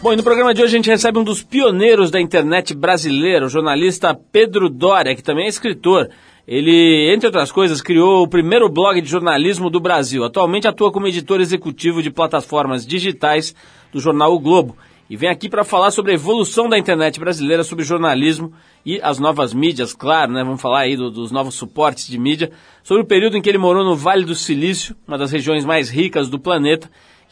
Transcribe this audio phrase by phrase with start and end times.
[0.00, 3.46] Bom, e no programa de hoje a gente recebe um dos pioneiros da internet brasileira,
[3.46, 6.08] o jornalista Pedro Doria, que também é escritor.
[6.46, 10.22] Ele, entre outras coisas, criou o primeiro blog de jornalismo do Brasil.
[10.22, 13.56] Atualmente atua como editor executivo de plataformas digitais
[13.92, 14.76] do jornal O Globo.
[15.10, 18.52] E vem aqui para falar sobre a evolução da internet brasileira, sobre jornalismo
[18.86, 20.44] e as novas mídias, claro, né?
[20.44, 22.52] Vamos falar aí do, dos novos suportes de mídia,
[22.84, 25.90] sobre o período em que ele morou no Vale do Silício, uma das regiões mais
[25.90, 26.88] ricas do planeta,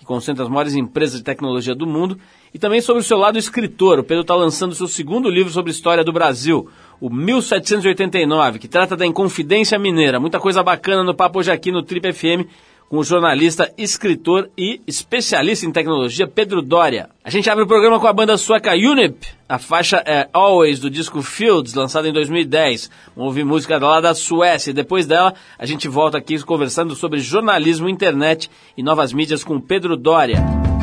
[0.07, 2.19] concentra as maiores empresas de tecnologia do mundo,
[2.55, 3.99] e também sobre o seu lado escritor.
[3.99, 6.69] O Pedro está lançando seu segundo livro sobre história do Brasil,
[7.01, 10.19] o 1789, que trata da Inconfidência Mineira.
[10.19, 12.49] Muita coisa bacana no papo hoje aqui no Trip FM
[12.89, 17.09] com o jornalista, escritor e especialista em tecnologia Pedro Doria.
[17.25, 19.27] A gente abre o programa com a banda sueca Unip.
[19.49, 22.91] A faixa é Always do disco Fields, lançado em 2010.
[23.17, 24.73] Vamos ouvir música lá da Suécia.
[24.73, 29.97] Depois dela, a gente volta aqui conversando sobre jornalismo, internet e novas mídias com Pedro
[29.97, 30.76] Doria.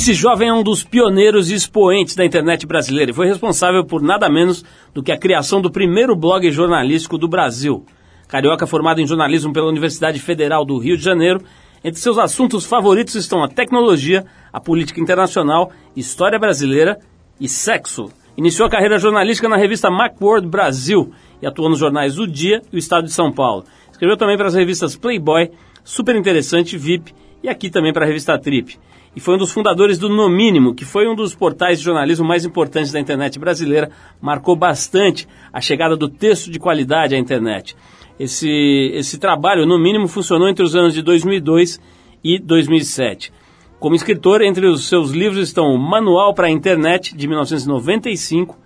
[0.00, 4.00] Esse jovem é um dos pioneiros e expoentes da internet brasileira e foi responsável por
[4.00, 4.64] nada menos
[4.94, 7.84] do que a criação do primeiro blog jornalístico do Brasil.
[8.26, 11.42] Carioca formado em jornalismo pela Universidade Federal do Rio de Janeiro,
[11.84, 16.98] entre seus assuntos favoritos estão a tecnologia, a política internacional, história brasileira
[17.38, 18.06] e sexo.
[18.38, 21.12] Iniciou a carreira jornalística na revista Macworld Brasil
[21.42, 23.66] e atuou nos jornais O Dia e o Estado de São Paulo.
[23.92, 25.50] Escreveu também para as revistas Playboy,
[25.84, 28.78] Super Interessante, VIP e aqui também para a revista Trip.
[29.14, 32.24] E foi um dos fundadores do No Mínimo, que foi um dos portais de jornalismo
[32.24, 33.90] mais importantes da internet brasileira,
[34.20, 37.76] marcou bastante a chegada do texto de qualidade à internet.
[38.18, 38.48] Esse,
[38.94, 41.80] esse trabalho, no mínimo, funcionou entre os anos de 2002
[42.22, 43.32] e 2007.
[43.80, 48.58] Como escritor, entre os seus livros estão o Manual para a Internet, de 1995,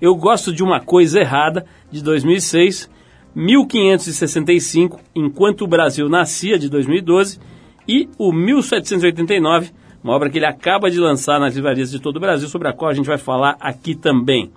[0.00, 2.88] Eu Gosto de Uma Coisa Errada, de 2006,
[3.34, 7.40] 1565, Enquanto o Brasil Nascia, de 2012,
[7.90, 9.72] e o 1789,
[10.04, 12.72] uma obra que ele acaba de lançar nas livrarias de todo o Brasil, sobre a
[12.72, 14.48] qual a gente vai falar aqui também.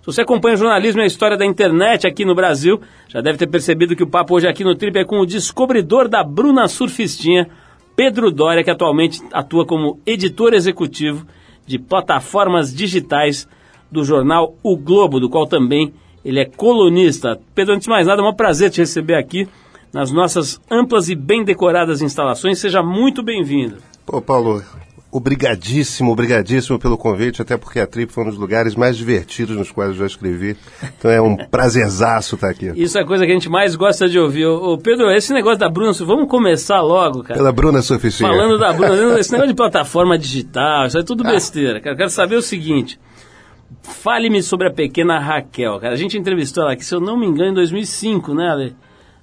[0.00, 3.38] Se você acompanha o jornalismo e a história da internet aqui no Brasil, já deve
[3.38, 6.68] ter percebido que o papo hoje aqui no Trip é com o descobridor da Bruna
[6.68, 7.48] Surfistinha,
[7.96, 11.26] Pedro Dória, que atualmente atua como editor executivo
[11.66, 13.48] de plataformas digitais
[13.90, 15.92] do jornal O Globo, do qual também
[16.24, 17.36] ele é colunista.
[17.52, 19.48] Pedro, antes de mais nada, é um prazer te receber aqui
[19.96, 22.58] nas nossas amplas e bem decoradas instalações.
[22.58, 23.76] Seja muito bem-vindo.
[24.04, 24.62] Pô, Paulo,
[25.10, 29.72] obrigadíssimo, obrigadíssimo pelo convite, até porque a Trip foi um dos lugares mais divertidos nos
[29.72, 30.54] quais eu já escrevi.
[30.98, 32.70] Então é um prazerzaço estar aqui.
[32.76, 34.44] Isso é a coisa que a gente mais gosta de ouvir.
[34.44, 37.38] Ô, Pedro, esse negócio da Bruna, vamos começar logo, cara.
[37.38, 38.30] Pela Bruna Suficiente.
[38.30, 41.80] Falando da Bruna, esse negócio de plataforma digital, isso é tudo besteira.
[41.80, 43.00] Cara, eu quero saber o seguinte.
[43.80, 45.94] Fale-me sobre a pequena Raquel, cara.
[45.94, 48.76] A gente entrevistou ela aqui, se eu não me engano, em 2005, né, Ale?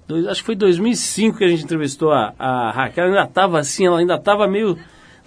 [0.08, 3.06] Dois, acho que foi em 2005 que a gente entrevistou a, a Raquel.
[3.06, 4.78] Ela ainda estava assim, ela ainda estava meio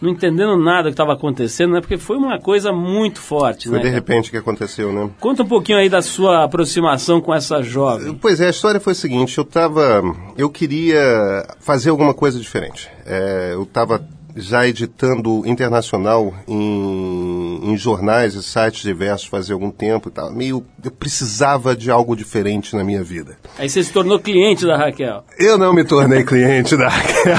[0.01, 1.81] não entendendo nada do que estava acontecendo, né?
[1.81, 3.85] Porque foi uma coisa muito forte, foi né?
[3.85, 5.11] de repente que aconteceu, né?
[5.19, 8.15] Conta um pouquinho aí da sua aproximação com essa jovem.
[8.15, 10.03] Pois é, a história foi a seguinte, eu tava,
[10.37, 12.91] eu queria fazer alguma coisa diferente.
[13.07, 14.07] É, eu estava
[14.37, 20.31] já editando internacional em, em, jornais e sites diversos fazia algum tempo e tal.
[20.31, 23.39] Meio, eu precisava de algo diferente na minha vida.
[23.59, 25.25] Aí você se tornou cliente da Raquel?
[25.39, 27.37] Eu não me tornei cliente da Raquel.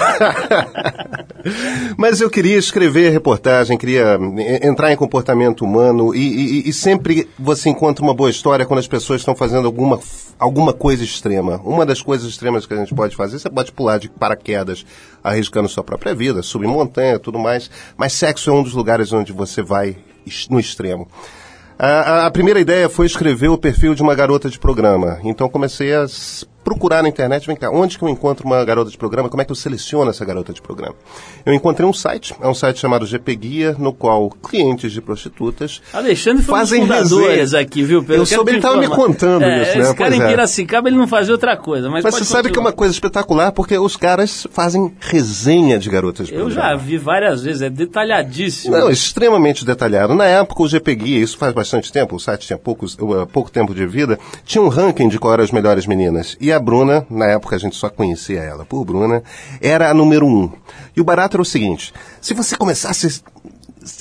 [1.98, 4.18] Mas eu queria escrever reportagem, queria
[4.62, 6.20] entrar em comportamento humano e,
[6.66, 10.00] e, e sempre você encontra uma boa história quando as pessoas estão fazendo alguma,
[10.40, 11.62] alguma coisa extrema.
[11.64, 14.86] Uma das coisas extremas que a gente pode fazer, você pode pular de paraquedas
[15.24, 17.70] arriscando sua própria vida, subir montanha, tudo mais.
[17.96, 19.98] Mas sexo é um dos lugares onde você vai
[20.50, 21.08] no extremo.
[21.80, 25.20] A, a, primeira ideia foi escrever o perfil de uma garota de programa.
[25.24, 26.08] Então comecei a
[26.68, 29.46] procurar na internet, vem cá, onde que eu encontro uma garota de programa, como é
[29.46, 30.96] que eu seleciono essa garota de programa?
[31.46, 35.82] Eu encontrei um site, é um site chamado GP Guia, no qual clientes de prostitutas
[35.94, 38.24] Alexandre foi fazem um fundadores aqui, viu, Pedro?
[38.24, 39.84] Eu soube, ele estava me contando é, isso, né?
[39.86, 40.28] Esse cara pois em é.
[40.28, 43.54] Piracicaba, ele não fazia outra coisa, mas Mas você sabe que é uma coisa espetacular,
[43.54, 46.70] porque os caras fazem resenha de garotas de eu programa.
[46.70, 48.76] Eu já vi várias vezes, é detalhadíssimo.
[48.76, 50.14] Não, extremamente detalhado.
[50.14, 53.50] Na época, o GP Guia, isso faz bastante tempo, o site tinha poucos, uh, pouco
[53.50, 56.36] tempo de vida, tinha um ranking de qual eram as melhores meninas.
[56.42, 59.24] E a Bruna, na época a gente só conhecia ela por Bruna,
[59.62, 60.52] era a número um.
[60.96, 63.48] E o barato era o seguinte: se você começasse a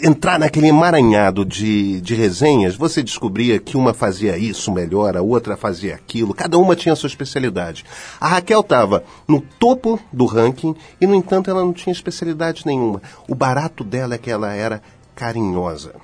[0.03, 5.57] entrar naquele emaranhado de, de resenhas, você descobria que uma fazia isso melhor, a outra
[5.57, 7.85] fazia aquilo, cada uma tinha a sua especialidade.
[8.21, 13.01] A Raquel estava no topo do ranking e, no entanto, ela não tinha especialidade nenhuma.
[13.29, 14.83] O barato dela é que ela era
[15.15, 15.95] carinhosa.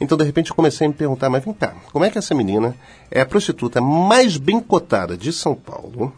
[0.00, 2.34] Então, de repente, eu comecei a me perguntar, mas vem cá, como é que essa
[2.34, 2.74] menina
[3.10, 6.12] é a prostituta mais bem cotada de São Paulo?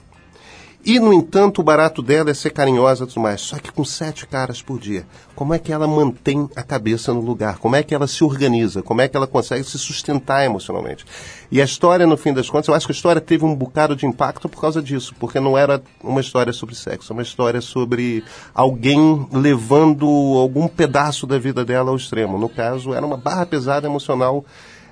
[0.84, 3.42] E, no entanto, o barato dela é ser carinhosa e tudo mais.
[3.42, 5.06] Só que com sete caras por dia.
[5.34, 7.58] Como é que ela mantém a cabeça no lugar?
[7.58, 8.82] Como é que ela se organiza?
[8.82, 11.04] Como é que ela consegue se sustentar emocionalmente?
[11.50, 13.94] E a história, no fim das contas, eu acho que a história teve um bocado
[13.94, 15.14] de impacto por causa disso.
[15.20, 17.12] Porque não era uma história sobre sexo.
[17.12, 22.38] É uma história sobre alguém levando algum pedaço da vida dela ao extremo.
[22.38, 24.46] No caso, era uma barra pesada emocional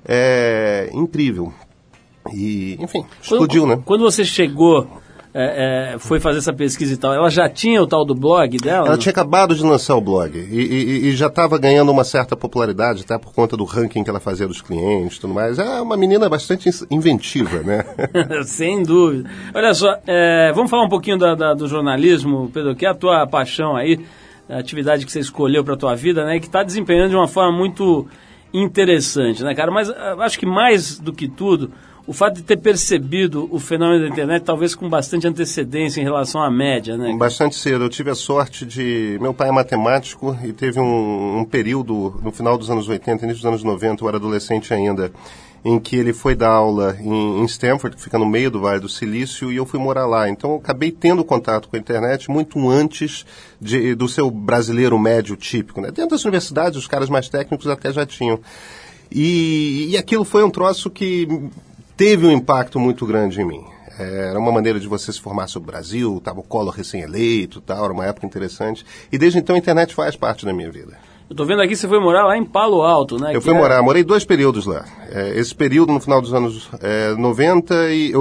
[0.04, 1.52] é, incrível.
[2.30, 3.82] E, enfim, explodiu, quando, né?
[3.86, 4.86] Quando você chegou
[5.40, 8.56] é, é, foi fazer essa pesquisa e tal, ela já tinha o tal do blog
[8.56, 8.86] dela?
[8.86, 8.98] Ela não?
[8.98, 13.04] tinha acabado de lançar o blog e, e, e já estava ganhando uma certa popularidade,
[13.04, 15.60] até por conta do ranking que ela fazia dos clientes e tudo mais.
[15.60, 17.84] É uma menina bastante inventiva, né?
[18.42, 19.30] Sem dúvida.
[19.54, 22.94] Olha só, é, vamos falar um pouquinho da, da, do jornalismo, Pedro, que é a
[22.94, 24.04] tua paixão aí,
[24.48, 27.28] a atividade que você escolheu para a tua vida, né, que está desempenhando de uma
[27.28, 28.08] forma muito
[28.52, 29.70] interessante, né, cara?
[29.70, 31.70] Mas ah, acho que mais do que tudo,
[32.08, 36.42] o fato de ter percebido o fenômeno da internet talvez com bastante antecedência em relação
[36.42, 37.14] à média, né?
[37.14, 37.84] Bastante cedo.
[37.84, 39.18] Eu tive a sorte de...
[39.20, 43.42] Meu pai é matemático e teve um, um período, no final dos anos 80, início
[43.42, 45.12] dos anos 90, eu era adolescente ainda,
[45.62, 48.80] em que ele foi dar aula em, em Stanford, que fica no meio do Vale
[48.80, 50.30] do Silício, e eu fui morar lá.
[50.30, 53.26] Então, eu acabei tendo contato com a internet muito antes
[53.60, 55.82] de, do seu brasileiro médio típico.
[55.82, 55.88] Né?
[55.88, 58.40] Dentro das universidades, os caras mais técnicos até já tinham.
[59.12, 61.28] E, e aquilo foi um troço que
[61.98, 63.64] teve um impacto muito grande em mim.
[63.98, 67.60] É, era uma maneira de você se formar sobre o Brasil, estava o Collor recém-eleito,
[67.60, 68.86] tal, era uma época interessante.
[69.10, 70.96] E desde então a internet faz parte da minha vida.
[71.28, 73.34] Eu tô vendo aqui que você foi morar lá em Palo Alto, né?
[73.34, 74.84] Eu fui é- morar, morei dois períodos lá.
[75.10, 78.12] É, esse período no final dos anos é, 90 e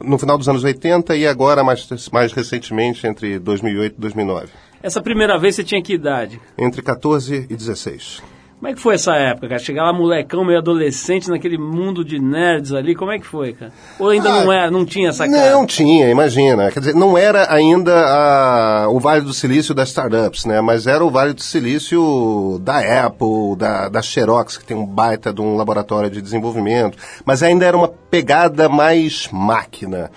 [0.00, 4.48] no final dos anos 80 e agora mais, mais recentemente entre 2008 e 2009.
[4.80, 6.40] Essa primeira vez você tinha que idade?
[6.56, 8.22] Entre 14 e 16.
[8.62, 9.58] Como é que foi essa época, cara?
[9.58, 13.72] Chegar lá molecão, meio adolescente, naquele mundo de nerds ali, como é que foi, cara?
[13.98, 15.50] Ou ainda Ah, não, era, não tinha essa cara?
[15.50, 16.70] Não tinha, imagina.
[16.70, 20.60] Quer dizer, não era ainda a- o Vale do Silício das startups, né?
[20.60, 25.32] Mas era o Vale do Silício da Apple, da, da Xerox, que tem um baita
[25.32, 26.96] de um laboratório de desenvolvimento.
[27.24, 30.08] Mas ainda era uma pegada mais máquina.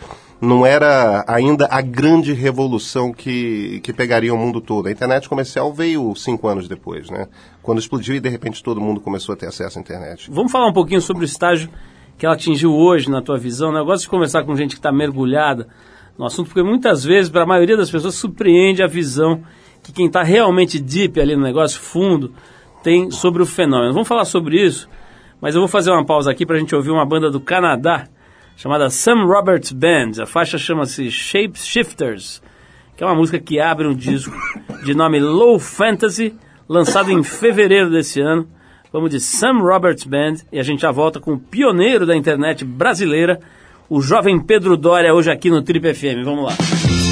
[0.46, 4.88] Não era ainda a grande revolução que, que pegaria o mundo todo.
[4.88, 7.28] A internet comercial veio cinco anos depois, né?
[7.64, 10.30] Quando explodiu e de repente todo mundo começou a ter acesso à internet.
[10.32, 11.70] Vamos falar um pouquinho sobre o estágio
[12.18, 13.72] que ela atingiu hoje, na tua visão.
[13.72, 13.80] né?
[13.80, 15.68] Eu gosto de conversar com gente que está mergulhada
[16.18, 19.42] no assunto, porque muitas vezes, para a maioria das pessoas, surpreende a visão
[19.84, 22.34] que quem está realmente deep ali no negócio, fundo,
[22.82, 23.94] tem sobre o fenômeno.
[23.94, 24.88] Vamos falar sobre isso,
[25.42, 28.08] mas eu vou fazer uma pausa aqui para a gente ouvir uma banda do Canadá
[28.56, 30.22] chamada Sam Roberts Band.
[30.22, 32.42] A faixa chama-se Shapeshifters,
[32.96, 34.36] que é uma música que abre um disco
[34.84, 36.34] de nome Low Fantasy,
[36.68, 38.48] lançado em fevereiro desse ano.
[38.92, 42.64] Vamos de Sam Roberts Band e a gente já volta com o pioneiro da internet
[42.64, 43.40] brasileira,
[43.90, 46.24] o jovem Pedro Dória, hoje aqui no Trip FM.
[46.24, 47.05] Vamos lá.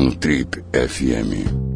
[0.00, 1.68] No Trip FM.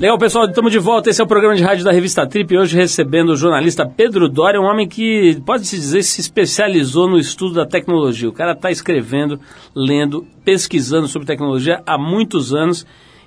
[0.00, 1.10] Legal, pessoal, estamos de volta.
[1.10, 2.58] Esse é o programa de rádio da revista Trip.
[2.58, 7.54] Hoje recebendo o jornalista Pedro Doria, um homem que, pode-se dizer, se especializou no estudo
[7.54, 8.28] da tecnologia.
[8.28, 9.38] O cara está escrevendo,
[9.76, 12.84] lendo, pesquisando sobre tecnologia há muitos anos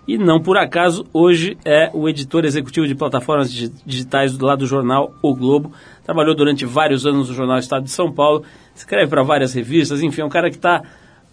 [0.07, 3.51] e não por acaso hoje é o editor executivo de plataformas
[3.85, 5.71] digitais lá do jornal O Globo.
[6.05, 8.43] Trabalhou durante vários anos no jornal Estado de São Paulo,
[8.75, 10.83] escreve para várias revistas, enfim, é um cara que está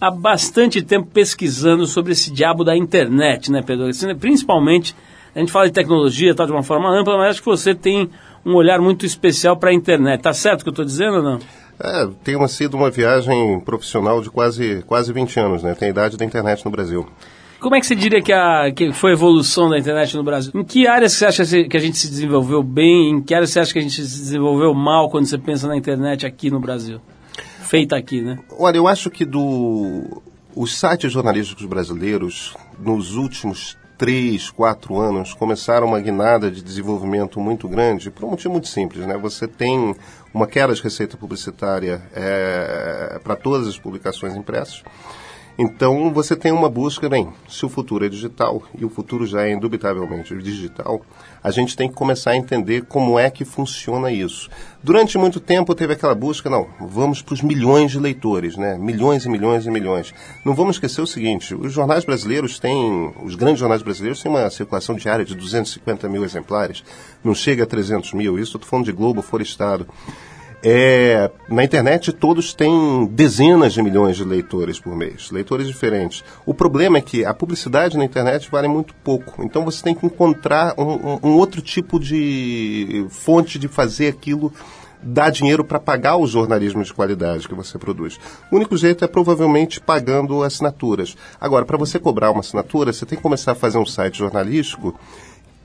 [0.00, 3.88] há bastante tempo pesquisando sobre esse diabo da internet, né, Pedro?
[4.18, 4.96] Principalmente
[5.34, 8.10] a gente fala de tecnologia, tá, de uma forma ampla, mas acho que você tem
[8.44, 10.20] um olhar muito especial para a internet.
[10.20, 11.38] Tá certo o que eu estou dizendo ou não?
[11.80, 15.74] É, tem uma, sido uma viagem profissional de quase, quase 20 anos, né?
[15.74, 17.06] Tem a idade da internet no Brasil.
[17.62, 20.50] Como é que você diria que, a, que foi a evolução da internet no Brasil?
[20.52, 23.10] Em que áreas você acha que a gente se desenvolveu bem?
[23.10, 25.76] Em que áreas você acha que a gente se desenvolveu mal quando você pensa na
[25.76, 27.00] internet aqui no Brasil?
[27.60, 28.40] Feita aqui, né?
[28.58, 30.20] Olha, eu acho que do
[30.56, 37.68] os sites jornalísticos brasileiros, nos últimos três, quatro anos, começaram uma guinada de desenvolvimento muito
[37.68, 39.06] grande, por um motivo muito simples.
[39.06, 39.16] Né?
[39.18, 39.94] Você tem
[40.34, 44.82] uma queda de receita publicitária é, para todas as publicações impressas.
[45.62, 49.46] Então você tem uma busca, bem, se o futuro é digital, e o futuro já
[49.46, 51.00] é indubitavelmente digital,
[51.40, 54.50] a gente tem que começar a entender como é que funciona isso.
[54.82, 58.76] Durante muito tempo teve aquela busca, não, vamos para os milhões de leitores, né?
[58.76, 60.12] Milhões e milhões e milhões.
[60.44, 64.50] Não vamos esquecer o seguinte, os jornais brasileiros têm, os grandes jornais brasileiros têm uma
[64.50, 66.82] circulação diária de 250 mil exemplares,
[67.22, 69.86] não chega a 300 mil, isso estou falando de Globo, for Estado.
[70.64, 76.22] É, na internet todos têm dezenas de milhões de leitores por mês, leitores diferentes.
[76.46, 79.42] O problema é que a publicidade na internet vale muito pouco.
[79.42, 84.52] Então você tem que encontrar um, um, outro tipo de fonte de fazer aquilo
[85.02, 88.20] dar dinheiro para pagar o jornalismo de qualidade que você produz.
[88.50, 91.16] O único jeito é provavelmente pagando assinaturas.
[91.40, 94.94] Agora, para você cobrar uma assinatura, você tem que começar a fazer um site jornalístico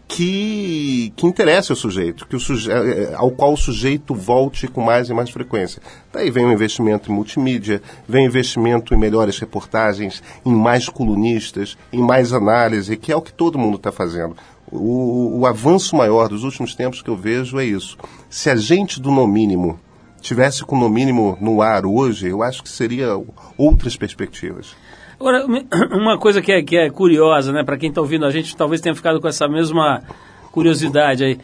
[0.07, 4.67] que, que interesse ao sujeito, que o suje é, é, ao qual o sujeito volte
[4.67, 5.81] com mais e mais frequência.
[6.13, 11.77] Daí vem o investimento em multimídia, vem o investimento em melhores reportagens, em mais colunistas,
[11.91, 14.35] em mais análise, que é o que todo mundo está fazendo.
[14.71, 17.97] O, o avanço maior dos últimos tempos que eu vejo é isso.
[18.29, 19.79] Se a gente do no mínimo
[20.21, 23.09] tivesse com no mínimo no ar hoje, eu acho que seria
[23.57, 24.75] outras perspectivas.
[25.19, 25.45] Agora,
[25.91, 28.81] uma coisa que é, que é curiosa, né, para quem está ouvindo a gente, talvez
[28.81, 30.03] tenha ficado com essa mesma
[30.51, 31.39] curiosidade aí.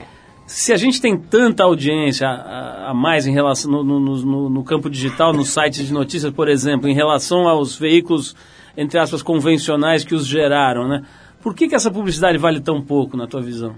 [0.45, 4.63] Se a gente tem tanta audiência a, a mais em relação no, no, no, no,
[4.63, 8.36] campo digital, nos sites de notícias, por exemplo, em relação aos veículos,
[8.75, 11.03] entre aspas, convencionais que os geraram, né?
[11.41, 13.75] Por que, que essa publicidade vale tão pouco, na tua visão?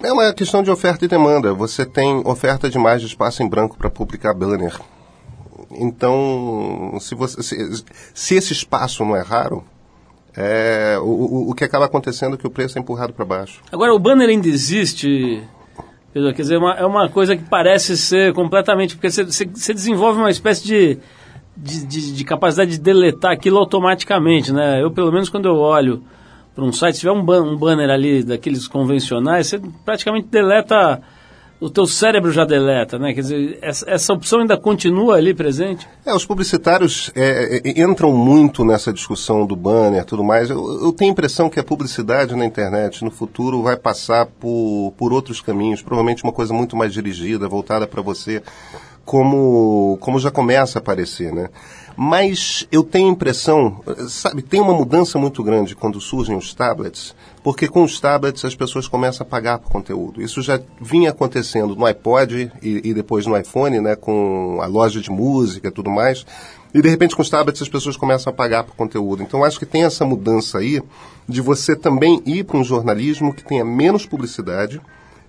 [0.00, 1.54] É uma questão de oferta e demanda.
[1.54, 4.78] Você tem oferta demais de espaço em branco para publicar banner.
[5.70, 9.64] Então, se, você, se, se esse espaço não é raro,
[10.36, 13.60] é, o, o, o, que acaba acontecendo é que o preço é empurrado para baixo.
[13.70, 15.42] Agora, o banner ainda existe,
[16.12, 18.96] Pedro, quer dizer, é uma, é uma coisa que parece ser completamente...
[18.96, 20.98] Porque você, você, desenvolve uma espécie de,
[21.56, 24.82] de, de, de, capacidade de deletar aquilo automaticamente, né?
[24.82, 26.02] Eu, pelo menos, quando eu olho
[26.54, 31.00] para um site, se tiver um, ban, um banner ali daqueles convencionais, você praticamente deleta
[31.60, 33.14] o teu cérebro já deleta, né?
[33.14, 35.88] Quer dizer, essa, essa opção ainda continua ali presente?
[36.04, 40.50] É, os publicitários é, é, entram muito nessa discussão do banner tudo mais.
[40.50, 44.92] Eu, eu, tenho a impressão que a publicidade na internet no futuro vai passar por,
[44.96, 48.42] por outros caminhos, provavelmente uma coisa muito mais dirigida, voltada para você,
[49.04, 51.48] como, como já começa a aparecer, né?
[51.96, 57.14] Mas eu tenho a impressão, sabe, tem uma mudança muito grande quando surgem os tablets,
[57.44, 60.22] porque com os tablets as pessoas começam a pagar por conteúdo.
[60.22, 64.98] Isso já vinha acontecendo no iPod e, e depois no iPhone, né, com a loja
[64.98, 66.24] de música e tudo mais.
[66.72, 69.22] E de repente com os tablets as pessoas começam a pagar por conteúdo.
[69.22, 70.82] Então acho que tem essa mudança aí
[71.28, 74.80] de você também ir para um jornalismo que tenha menos publicidade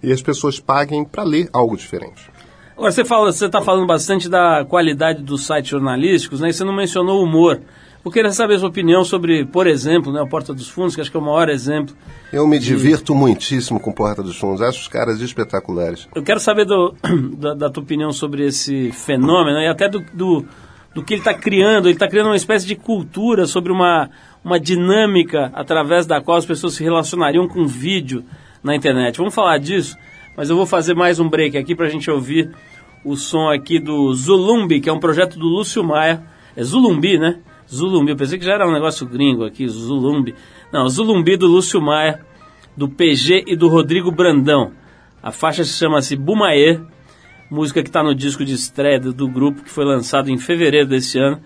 [0.02, 2.32] e as pessoas paguem para ler algo diferente.
[2.78, 6.50] Agora, você fala, você está falando bastante da qualidade dos sites jornalísticos, né?
[6.50, 7.62] E você não mencionou o humor.
[8.06, 11.02] Eu queria saber a sua opinião sobre, por exemplo, né, a Porta dos Fundos, que
[11.02, 11.96] acho que é o maior exemplo.
[12.32, 12.68] Eu me de...
[12.68, 16.08] divirto muitíssimo com Porta dos Fundos, acho os caras espetaculares.
[16.14, 16.94] Eu quero saber do,
[17.36, 20.46] da, da, tua opinião sobre esse fenômeno e até do, do,
[20.94, 21.88] do que ele está criando.
[21.88, 24.12] Ele está criando uma espécie de cultura sobre uma,
[24.44, 28.24] uma dinâmica através da qual as pessoas se relacionariam com vídeo
[28.64, 29.18] na internet.
[29.18, 29.98] Vamos falar disso?
[30.38, 32.52] Mas eu vou fazer mais um break aqui para a gente ouvir
[33.04, 36.22] o som aqui do Zulumbi, que é um projeto do Lúcio Maia.
[36.56, 37.40] É Zulumbi, né?
[37.74, 40.36] Zulumbi, eu pensei que já era um negócio gringo aqui, Zulumbi.
[40.72, 42.24] Não, Zulumbi do Lúcio Maia,
[42.76, 44.72] do PG e do Rodrigo Brandão.
[45.22, 46.80] A faixa se chama-se Bumaê.
[47.50, 51.18] música que está no disco de estreia do, grupo, que foi lançado em fevereiro desse
[51.18, 51.42] ano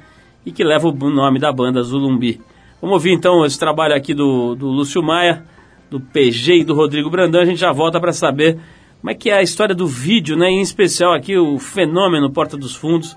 [0.46, 2.42] e que leva o nome da banda Zulumbi.
[2.82, 5.46] Vamos ouvir então esse trabalho aqui do, do Lúcio Maia,
[5.90, 7.42] do PG e do Rodrigo Brandão.
[7.42, 8.60] A gente já volta para saber
[9.00, 10.50] como é que é a história do vídeo, né?
[10.50, 13.16] Em especial aqui o fenômeno Porta dos Fundos.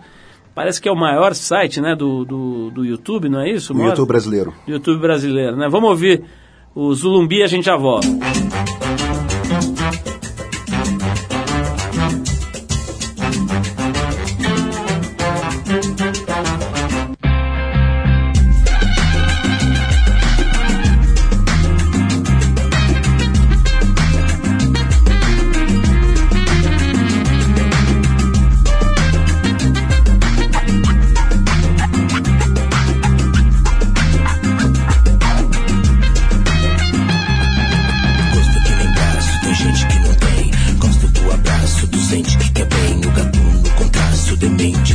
[0.54, 3.74] Parece que é o maior site né, do, do, do YouTube, não é isso?
[3.74, 4.54] O YouTube brasileiro.
[4.66, 5.68] YouTube brasileiro, né?
[5.70, 6.24] Vamos ouvir
[6.74, 8.08] o Zulumbi e a gente já volta.
[44.42, 44.91] Contraste,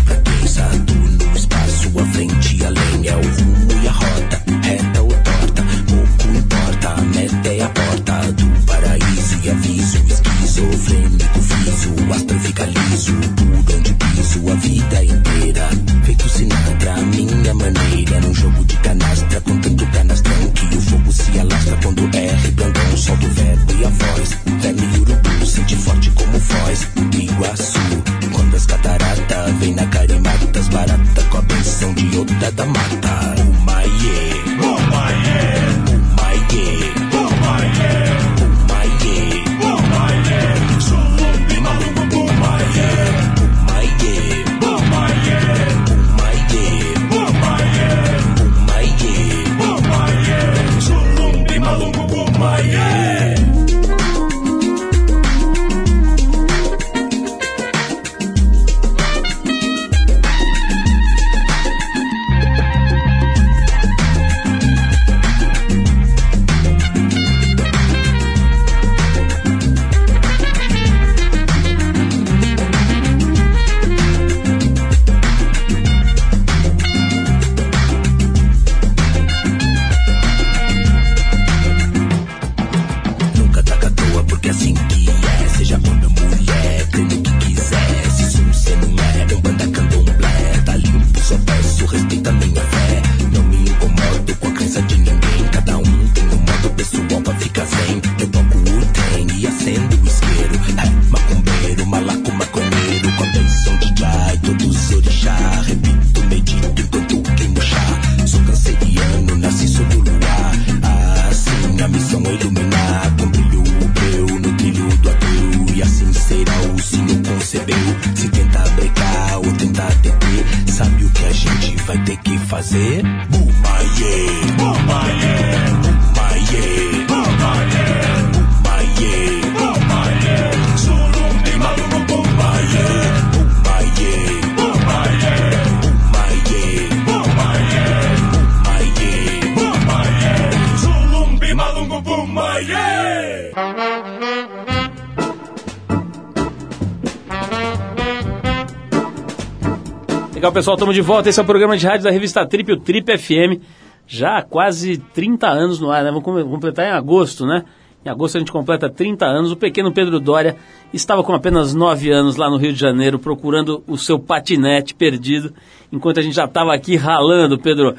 [150.57, 151.29] pessoal, estamos de volta.
[151.29, 153.61] Esse é o programa de rádio da revista Trip, o Trip FM.
[154.07, 156.09] Já há quase 30 anos no ar, né?
[156.09, 157.63] Vamos com- completar em agosto, né?
[158.03, 159.51] Em agosto a gente completa 30 anos.
[159.51, 160.55] O pequeno Pedro Dória
[160.91, 165.53] estava com apenas 9 anos lá no Rio de Janeiro procurando o seu patinete perdido,
[165.91, 167.93] enquanto a gente já estava aqui ralando, Pedro.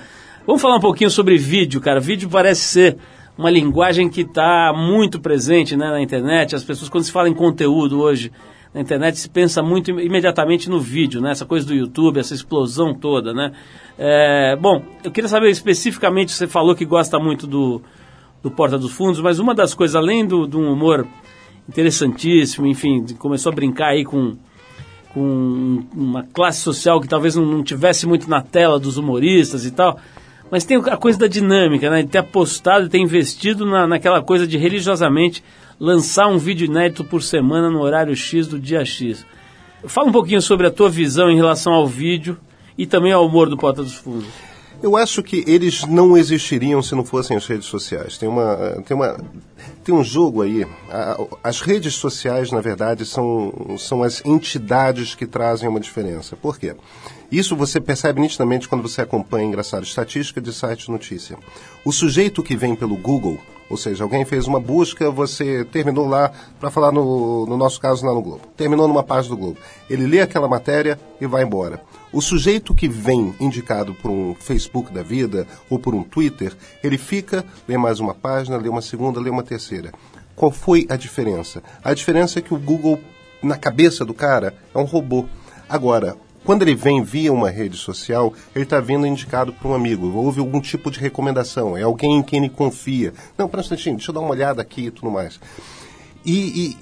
[0.45, 2.01] Vamos falar um pouquinho sobre vídeo, cara.
[2.01, 2.97] Vídeo parece ser
[3.39, 6.57] uma linguagem que está muito presente né, na internet.
[6.57, 8.33] As pessoas, quando se fala em conteúdo hoje,
[8.79, 11.33] na internet se pensa muito im- imediatamente no vídeo, né?
[11.33, 13.51] Essa coisa do YouTube, essa explosão toda, né?
[13.99, 17.83] É, bom, eu queria saber especificamente, você falou que gosta muito do,
[18.41, 21.05] do Porta dos Fundos, mas uma das coisas, além do, um humor
[21.69, 24.37] interessantíssimo, enfim, começou a brincar aí com,
[25.13, 29.73] com uma classe social que talvez não, não tivesse muito na tela dos humoristas e
[29.73, 29.99] tal,
[30.51, 32.03] mas tem a coisa da dinâmica, né?
[32.03, 35.43] De ter apostado ter investido na, naquela coisa de religiosamente
[35.79, 39.25] lançar um vídeo inédito por semana no horário X do dia X.
[39.85, 42.37] Fala um pouquinho sobre a tua visão em relação ao vídeo
[42.77, 44.29] e também ao humor do Porta dos Fundos.
[44.81, 48.17] Eu acho que eles não existiriam se não fossem as redes sociais.
[48.17, 49.17] Tem uma, tem uma
[49.85, 50.67] tem um jogo aí.
[51.43, 56.37] As redes sociais, na verdade, são, são as entidades que trazem uma diferença.
[56.37, 56.77] Por quê?
[57.31, 61.37] Isso você percebe nitidamente quando você acompanha, engraçado, estatística de site notícia.
[61.85, 63.39] O sujeito que vem pelo Google,
[63.69, 68.07] ou seja, alguém fez uma busca, você terminou lá, para falar no, no nosso caso
[68.07, 69.59] lá no Globo, terminou numa página do Globo.
[69.91, 71.83] Ele lê aquela matéria e vai embora.
[72.11, 76.97] O sujeito que vem indicado por um Facebook da vida ou por um Twitter, ele
[76.97, 79.93] fica, lê mais uma página, lê uma segunda, lê uma terceira.
[80.35, 81.63] Qual foi a diferença?
[81.85, 82.99] A diferença é que o Google,
[83.43, 85.27] na cabeça do cara, é um robô.
[85.69, 86.17] Agora,
[86.49, 90.11] quando ele vem via uma rede social, ele está vindo indicado por um amigo.
[90.15, 93.13] Houve algum tipo de recomendação, é alguém em quem ele confia.
[93.37, 95.39] Não, para um instantinho, deixa eu dar uma olhada aqui e tudo mais.
[96.25, 96.33] E,
[96.71, 96.77] e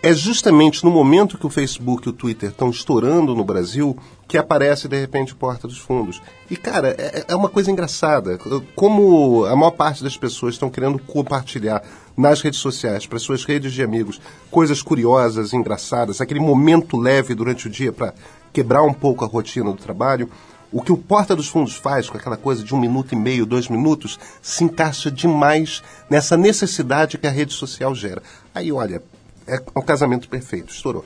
[0.00, 4.38] é justamente no momento que o Facebook e o Twitter estão estourando no Brasil que
[4.38, 6.22] aparece de repente Porta dos Fundos.
[6.48, 8.38] E cara, é, é uma coisa engraçada.
[8.76, 11.82] Como a maior parte das pessoas estão querendo compartilhar
[12.16, 14.20] nas redes sociais, para suas redes de amigos,
[14.52, 18.14] coisas curiosas, engraçadas, aquele momento leve durante o dia para
[18.52, 20.30] quebrar um pouco a rotina do trabalho.
[20.72, 23.44] O que o Porta dos Fundos faz com aquela coisa de um minuto e meio,
[23.44, 28.22] dois minutos, se encaixa demais nessa necessidade que a rede social gera.
[28.54, 29.02] Aí, olha,
[29.48, 31.04] é o casamento perfeito, estourou.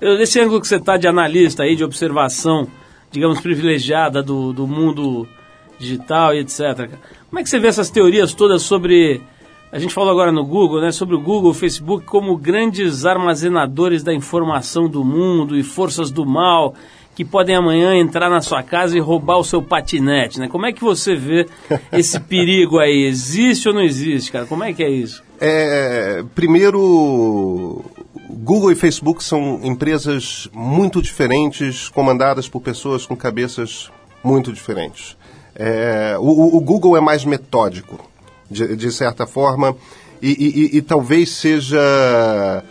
[0.00, 2.68] Nesse ângulo que você está de analista aí, de observação,
[3.10, 5.28] digamos, privilegiada do, do mundo
[5.78, 6.90] digital e etc.
[7.28, 9.22] Como é que você vê essas teorias todas sobre.
[9.72, 10.90] A gente falou agora no Google, né?
[10.90, 16.26] Sobre o Google, o Facebook como grandes armazenadores da informação do mundo e forças do
[16.26, 16.74] mal
[17.14, 20.48] que podem amanhã entrar na sua casa e roubar o seu patinete, né?
[20.48, 21.46] Como é que você vê
[21.92, 23.04] esse perigo aí?
[23.04, 24.46] Existe ou não existe, cara?
[24.46, 25.22] Como é que é isso?
[25.40, 27.84] É, primeiro,
[28.28, 33.90] Google e Facebook são empresas muito diferentes, comandadas por pessoas com cabeças
[34.24, 35.16] muito diferentes.
[35.54, 38.09] É, o, o- o Google é mais metódico,
[38.50, 39.76] de, de certa forma,
[40.20, 40.30] e,
[40.72, 42.64] e- e- talvez seja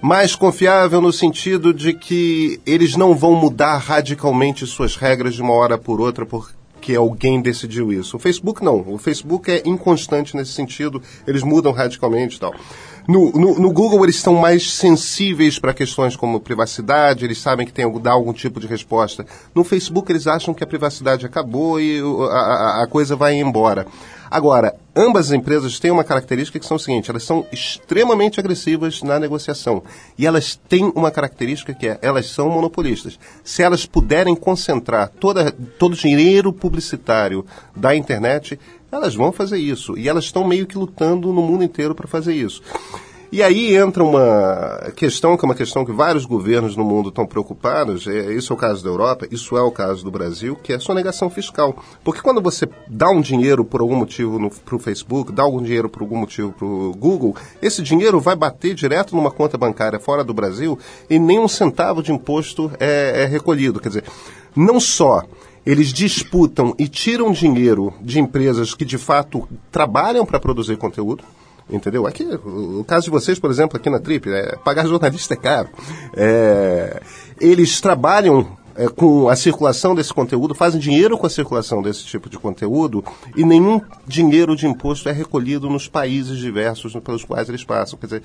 [0.00, 5.54] mais confiável no sentido de que eles não vão mudar radicalmente suas regras de uma
[5.54, 8.16] hora por outra porque alguém decidiu isso.
[8.16, 8.84] O Facebook não.
[8.86, 12.52] O Facebook é inconstante nesse sentido, eles mudam radicalmente e tal.
[13.08, 17.72] No, no, no Google eles estão mais sensíveis para questões como privacidade, eles sabem que
[17.72, 19.24] tem que dar algum tipo de resposta.
[19.54, 22.00] No Facebook eles acham que a privacidade acabou e
[22.30, 23.86] a, a- a coisa vai embora.
[24.34, 29.00] Agora, ambas as empresas têm uma característica que são o seguinte, elas são extremamente agressivas
[29.00, 29.80] na negociação.
[30.18, 33.16] E elas têm uma característica que é, elas são monopolistas.
[33.44, 38.58] Se elas puderem concentrar toda, todo o dinheiro publicitário da internet,
[38.90, 39.96] elas vão fazer isso.
[39.96, 42.60] E elas estão meio que lutando no mundo inteiro para fazer isso.
[43.34, 47.26] E aí entra uma questão que é uma questão que vários governos no mundo estão
[47.26, 50.72] preocupados, é, isso é o caso da Europa, isso é o caso do Brasil, que
[50.72, 51.76] é a sonegação fiscal.
[52.04, 55.88] Porque quando você dá um dinheiro por algum motivo para o Facebook, dá algum dinheiro
[55.88, 60.22] por algum motivo para o Google, esse dinheiro vai bater direto numa conta bancária fora
[60.22, 60.78] do Brasil
[61.10, 63.80] e nem um centavo de imposto é, é recolhido.
[63.80, 64.04] Quer dizer,
[64.54, 65.24] não só
[65.66, 71.24] eles disputam e tiram dinheiro de empresas que de fato trabalham para produzir conteúdo,
[71.68, 72.06] Entendeu?
[72.06, 75.68] Aqui, o caso de vocês, por exemplo, aqui na Trip, é, pagar jornalista é caro.
[76.14, 77.00] É,
[77.40, 78.46] eles trabalham
[78.76, 83.04] é, com a circulação desse conteúdo, fazem dinheiro com a circulação desse tipo de conteúdo
[83.36, 87.98] e nenhum dinheiro de imposto é recolhido nos países diversos pelos quais eles passam.
[87.98, 88.22] Quer dizer,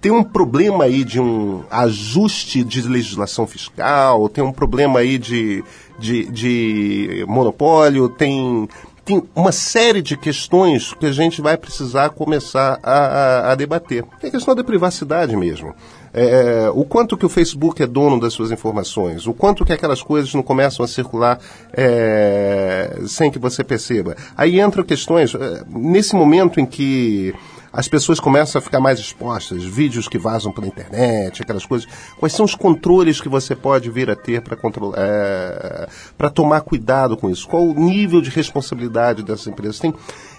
[0.00, 5.64] tem um problema aí de um ajuste de legislação fiscal, tem um problema aí de,
[5.98, 8.68] de, de monopólio, tem
[9.06, 14.04] tem uma série de questões que a gente vai precisar começar a, a, a debater.
[14.20, 15.72] Tem a questão da privacidade mesmo.
[16.12, 20.02] É, o quanto que o Facebook é dono das suas informações, o quanto que aquelas
[20.02, 21.38] coisas não começam a circular
[21.72, 24.16] é, sem que você perceba.
[24.36, 27.32] Aí entram questões, é, nesse momento em que
[27.76, 31.86] as pessoas começam a ficar mais expostas, vídeos que vazam pela internet, aquelas coisas.
[32.18, 35.86] Quais são os controles que você pode vir a ter para controlar, é,
[36.16, 37.46] para tomar cuidado com isso?
[37.46, 39.78] Qual o nível de responsabilidade dessas empresas?
[39.78, 39.92] Tem,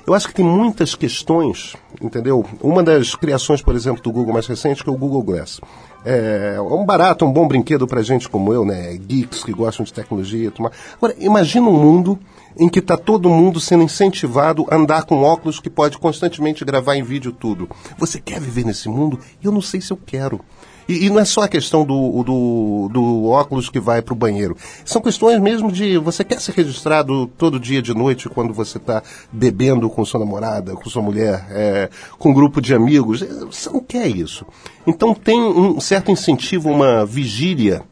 [0.08, 2.44] eu acho que tem muitas questões, entendeu?
[2.60, 5.62] Uma das criações, por exemplo, do Google mais recente, que é o Google Glass.
[6.04, 8.98] É um barato, um bom brinquedo para gente como eu, né?
[8.98, 10.50] Geeks que gostam de tecnologia.
[10.50, 10.72] Tomar...
[10.96, 12.18] Agora, imagina um mundo
[12.60, 16.96] em que está todo mundo sendo incentivado a andar com óculos que pode constantemente gravar
[16.96, 17.70] em vídeo tudo.
[17.98, 19.20] Você quer viver nesse mundo?
[19.44, 20.42] Eu não sei se eu quero.
[20.88, 24.18] E, e não é só a questão do, do, do óculos que vai para o
[24.18, 24.56] banheiro.
[24.86, 29.04] São questões mesmo de você quer ser registrado todo dia de noite quando você está
[29.32, 33.20] bebendo com sua namorada, com sua mulher, é, com um grupo de amigos.
[33.20, 34.46] Você não quer isso.
[34.86, 37.84] Então tem um certo incentivo, uma vigília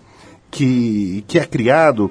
[0.50, 2.10] que, que é criado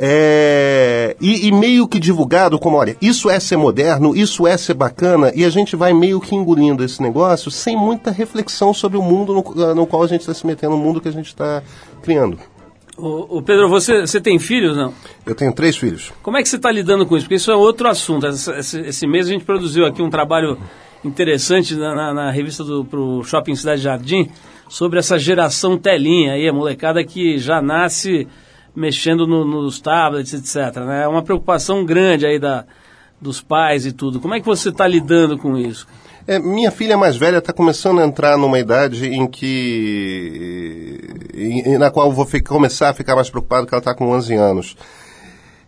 [0.00, 4.74] É, e, e meio que divulgado como, olha, isso é ser moderno, isso é ser
[4.74, 9.02] bacana, e a gente vai meio que engolindo esse negócio sem muita reflexão sobre o
[9.02, 11.62] mundo no, no qual a gente está se metendo, o mundo que a gente está
[12.00, 12.38] criando.
[12.96, 14.92] O, Pedro, você, você tem filhos, não?
[15.24, 16.12] Eu tenho três filhos.
[16.20, 17.26] Como é que você está lidando com isso?
[17.26, 18.26] Porque isso é outro assunto.
[18.26, 20.58] Esse, esse, mês a gente produziu aqui um trabalho
[21.04, 24.28] interessante na, na, na revista do pro Shopping Cidade Jardim
[24.68, 28.26] sobre essa geração telinha aí, a molecada que já nasce
[28.78, 30.76] mexendo no, nos tablets, etc.
[30.84, 31.02] Né?
[31.02, 32.64] É uma preocupação grande aí da,
[33.20, 34.20] dos pais e tudo.
[34.20, 35.86] Como é que você está lidando com isso?
[36.26, 41.00] É, minha filha mais velha está começando a entrar numa idade em que.
[41.34, 44.10] Em, na qual eu vou ficar, começar a ficar mais preocupado, que ela está com
[44.10, 44.76] 11 anos.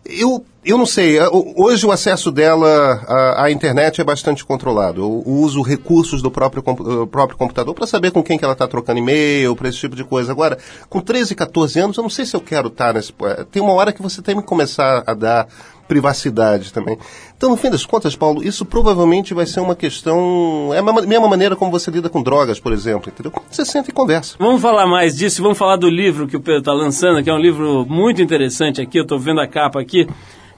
[0.03, 1.19] Eu, eu não sei,
[1.55, 2.67] hoje o acesso dela
[3.07, 5.01] à, à internet é bastante controlado.
[5.01, 8.67] Eu uso recursos do próprio, do próprio computador para saber com quem que ela está
[8.67, 10.31] trocando e-mail, para esse tipo de coisa.
[10.31, 10.57] Agora,
[10.89, 13.13] com 13, 14 anos, eu não sei se eu quero estar tá nesse.
[13.51, 15.47] Tem uma hora que você tem que começar a dar
[15.87, 16.97] privacidade também.
[17.41, 20.69] Então, no fim das contas, Paulo, isso provavelmente vai ser uma questão.
[20.75, 23.33] É a mesma maneira como você lida com drogas, por exemplo, entendeu?
[23.49, 24.35] Você senta e conversa.
[24.37, 27.33] Vamos falar mais disso, vamos falar do livro que o Pedro está lançando, que é
[27.33, 30.07] um livro muito interessante aqui, eu estou vendo a capa aqui.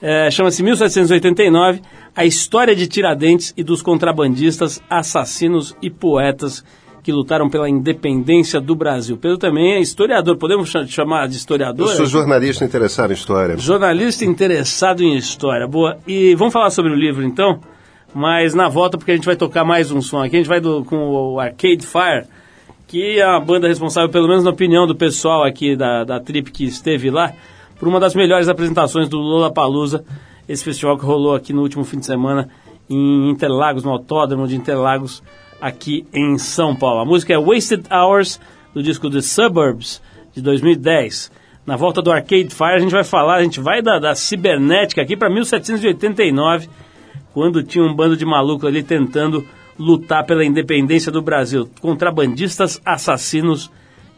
[0.01, 1.81] É, Chama-se 1789,
[2.13, 6.65] A História de Tiradentes e dos Contrabandistas, Assassinos e Poetas
[7.03, 9.17] que lutaram pela independência do Brasil.
[9.17, 11.89] Pedro também é historiador, podemos chamar de historiador?
[11.89, 13.57] Eu sou jornalista interessado em história.
[13.57, 15.97] Jornalista interessado em história, boa.
[16.07, 17.59] E vamos falar sobre o livro então,
[18.15, 20.61] mas na volta, porque a gente vai tocar mais um som aqui, a gente vai
[20.61, 22.25] do, com o Arcade Fire,
[22.87, 26.51] que é a banda responsável, pelo menos na opinião do pessoal aqui da, da trip
[26.51, 27.33] que esteve lá,
[27.77, 30.05] por uma das melhores apresentações do Lollapalooza,
[30.47, 32.47] esse festival que rolou aqui no último fim de semana
[32.89, 35.21] em Interlagos, no Autódromo de Interlagos,
[35.63, 36.99] aqui em São Paulo.
[36.99, 38.37] A música é Wasted Hours,
[38.73, 40.01] do disco The Suburbs,
[40.33, 41.31] de 2010.
[41.65, 45.01] Na volta do Arcade Fire a gente vai falar, a gente vai da, da cibernética
[45.01, 46.67] aqui para 1789,
[47.33, 49.45] quando tinha um bando de malucos ali tentando
[49.79, 51.69] lutar pela independência do Brasil.
[51.79, 53.71] Contrabandistas, assassinos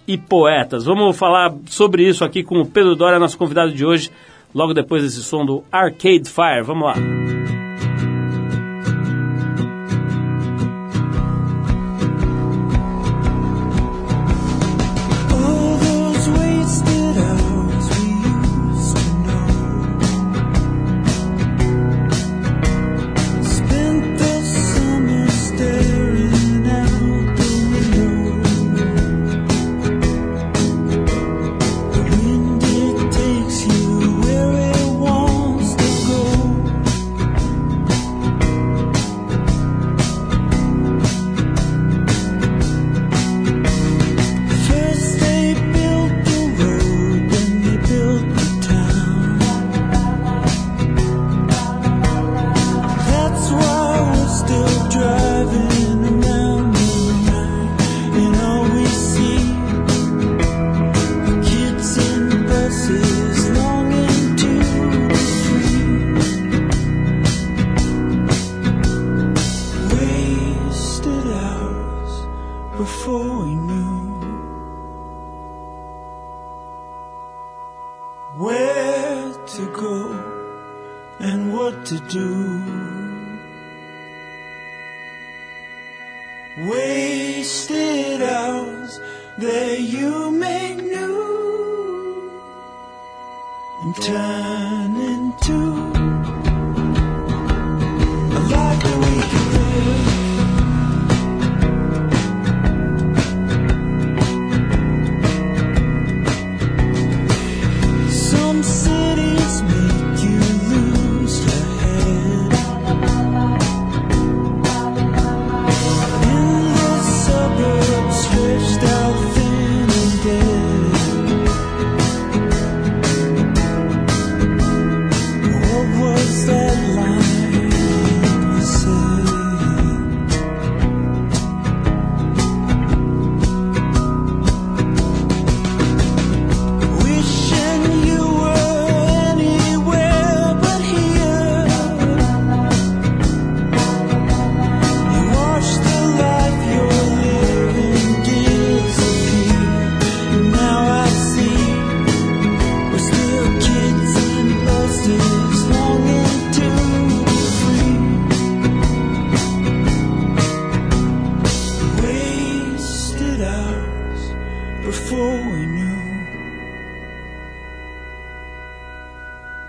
[0.07, 0.85] e poetas.
[0.85, 4.09] Vamos falar sobre isso aqui com o Pedro Dória, nosso convidado de hoje,
[4.53, 6.63] logo depois desse som do Arcade Fire.
[6.63, 7.54] Vamos lá.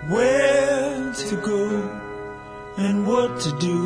[0.07, 1.63] where to go
[2.77, 3.77] and what to do.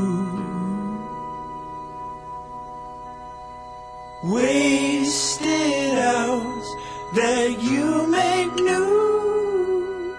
[4.23, 6.67] Wasted hours
[7.15, 10.15] that you make new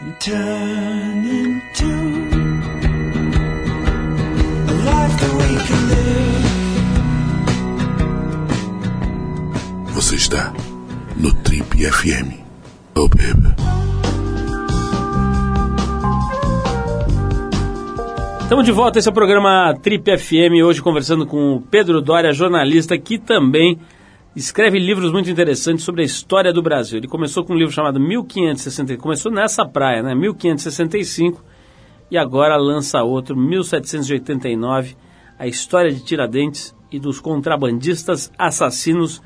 [0.00, 1.90] and turn into.
[9.94, 10.52] Você está
[11.16, 12.39] no Trip FM.
[18.50, 22.32] Estamos de volta, esse é o programa Trip FM, hoje conversando com o Pedro Doria,
[22.32, 23.78] jornalista que também
[24.34, 26.98] escreve livros muito interessantes sobre a história do Brasil.
[26.98, 31.44] Ele começou com um livro chamado 1560, começou nessa praia, né, 1565,
[32.10, 34.96] e agora lança outro, 1789,
[35.38, 39.22] a história de Tiradentes e dos contrabandistas, assassinos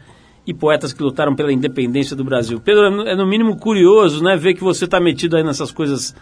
[0.46, 2.60] e poetas que lutaram pela independência do Brasil.
[2.60, 6.14] Pedro, é no mínimo curioso, né, ver que você está metido aí nessas coisas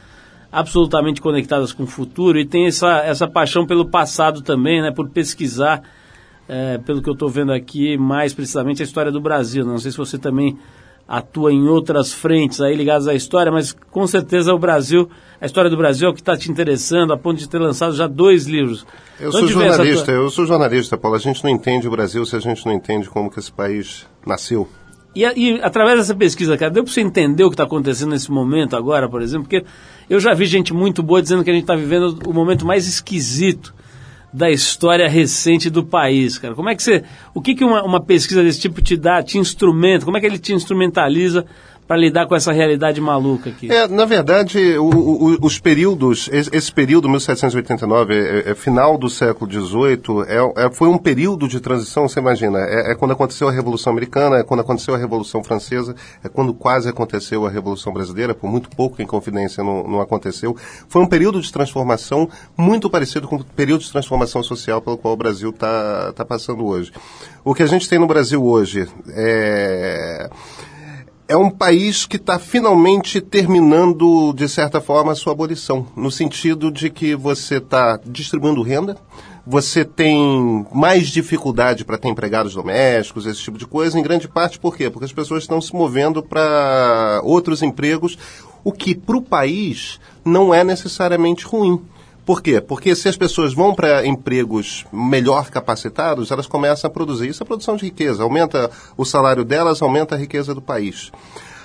[0.53, 5.09] absolutamente conectadas com o futuro e tem essa, essa paixão pelo passado também, né, por
[5.09, 5.83] pesquisar,
[6.49, 9.65] é, pelo que eu estou vendo aqui, mais precisamente a história do Brasil.
[9.65, 10.59] Não sei se você também
[11.09, 15.09] atua em outras frentes aí ligadas à história, mas com certeza o Brasil,
[15.41, 17.95] a história do Brasil é o que está te interessando, a ponto de ter lançado
[17.95, 18.87] já dois livros.
[19.19, 21.17] Eu De sou onde essa jornalista, tua- eu sou jornalista, Paulo.
[21.17, 24.07] A gente não entende o Brasil se a gente não entende como que esse país
[24.27, 24.69] nasceu.
[25.15, 28.31] E, e através dessa pesquisa, cara, deu para você entender o que está acontecendo nesse
[28.31, 29.43] momento agora, por exemplo?
[29.47, 29.63] Porque
[30.13, 32.87] eu já vi gente muito boa dizendo que a gente está vivendo o momento mais
[32.87, 33.75] esquisito
[34.31, 36.55] da história recente do país, cara.
[36.55, 37.03] Como é que você,
[37.33, 40.05] o que que uma, uma pesquisa desse tipo te dá, te instrumenta?
[40.05, 41.47] Como é que ele te instrumentaliza
[41.93, 43.71] para lidar com essa realidade maluca aqui?
[43.71, 49.51] É, na verdade, o- o- os períodos, esse, período 1789, é, é final do século
[49.51, 53.53] XVIII, é, é- foi um período de transição, você imagina, é, é quando aconteceu a
[53.53, 58.35] Revolução Americana, é quando aconteceu a Revolução Francesa, é quando quase aconteceu a Revolução Brasileira,
[58.35, 60.57] por muito pouco em confidência não, não aconteceu.
[60.89, 62.27] Foi um período de transformação
[62.57, 66.65] muito parecido com o período de transformação social pelo qual o Brasil está tá passando
[66.65, 66.91] hoje.
[67.45, 70.31] O que a gente tem no Brasil hoje é
[71.33, 76.71] é um país que está finalmente terminando, de certa forma, a sua abolição, no sentido
[76.71, 78.99] de que você está distribuindo renda,
[79.47, 84.59] você tem mais dificuldade para ter empregados domésticos, esse tipo de coisa, em grande parte
[84.59, 84.91] por quê?
[84.91, 88.19] Porque as pessoas estão se movendo para outros empregos,
[88.63, 91.81] o que para o país não é necessariamente ruim.
[92.25, 92.61] Por quê?
[92.61, 97.29] Porque se as pessoas vão para empregos melhor capacitados, elas começam a produzir.
[97.29, 98.23] Isso é produção de riqueza.
[98.23, 101.11] Aumenta o salário delas, aumenta a riqueza do país.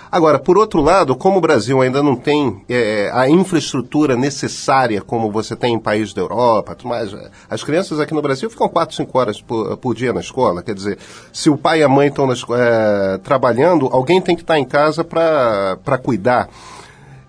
[0.09, 5.29] Agora, por outro lado, como o Brasil ainda não tem eh, a infraestrutura necessária como
[5.29, 8.95] você tem em países da Europa, mais, eh, as crianças aqui no Brasil ficam 4,
[8.95, 10.63] 5 horas por, por dia na escola.
[10.63, 10.97] Quer dizer,
[11.33, 15.03] se o pai e a mãe estão eh, trabalhando, alguém tem que estar em casa
[15.03, 16.49] para cuidar.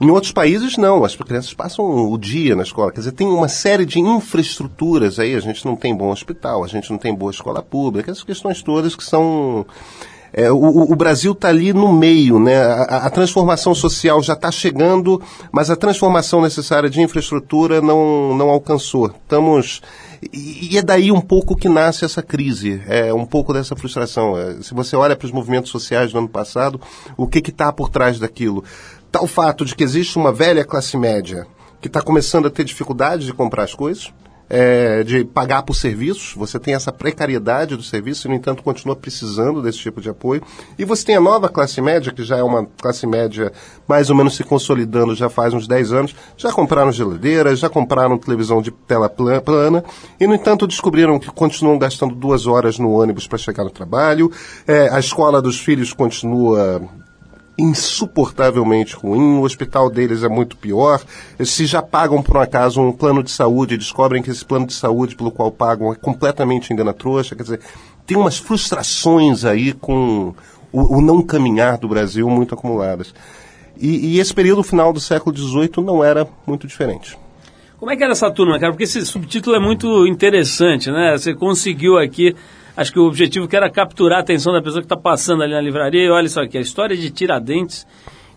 [0.00, 1.04] Em outros países, não.
[1.04, 2.92] As crianças passam o dia na escola.
[2.92, 5.34] Quer dizer, tem uma série de infraestruturas aí.
[5.34, 8.10] A gente não tem bom hospital, a gente não tem boa escola pública.
[8.10, 9.66] Essas questões todas que são...
[10.32, 10.56] é, o,
[10.92, 12.62] o- Brasil está ali no meio, né?
[12.62, 15.20] A, a- transformação social já está chegando,
[15.50, 19.06] mas a transformação necessária de infraestrutura não, não alcançou.
[19.08, 19.82] Estamos...
[20.32, 24.36] E, e é daí um pouco que nasce essa crise, é um pouco dessa frustração.
[24.36, 26.80] É, se você olha para os movimentos sociais do ano passado,
[27.16, 28.64] o que está por trás daquilo?
[29.10, 31.46] Tal fato de que existe uma velha classe média
[31.80, 34.12] que está começando a ter dificuldade de comprar as coisas,
[34.50, 38.96] é, de pagar por serviços, você tem essa precariedade do serviço e, no entanto, continua
[38.96, 40.42] precisando desse tipo de apoio.
[40.78, 43.52] E você tem a nova classe média, que já é uma classe média
[43.86, 48.16] mais ou menos se consolidando já faz uns 10 anos, já compraram geladeiras, já compraram
[48.16, 49.84] televisão de tela pla- plana,
[50.18, 54.32] e, no entanto, descobriram que continuam gastando duas horas no ônibus para chegar no trabalho,
[54.66, 56.80] é, a escola dos filhos continua
[57.58, 61.02] insuportavelmente ruim, o hospital deles é muito pior.
[61.44, 64.66] Se já pagam, por um acaso, um plano de saúde e descobrem que esse plano
[64.66, 67.60] de saúde pelo qual pagam é completamente engana trouxa, quer dizer,
[68.06, 70.32] tem umas frustrações aí com
[70.72, 73.12] o, o não caminhar do Brasil muito acumuladas.
[73.76, 77.18] E, e esse período final do século XVIII não era muito diferente.
[77.78, 78.72] Como é que era essa turma, cara?
[78.72, 81.16] Porque esse subtítulo é muito interessante, né?
[81.16, 82.34] Você conseguiu aqui,
[82.80, 85.52] acho que o objetivo que era capturar a atenção da pessoa que está passando ali
[85.52, 86.04] na livraria.
[86.04, 87.86] E olha isso aqui, a história de Tiradentes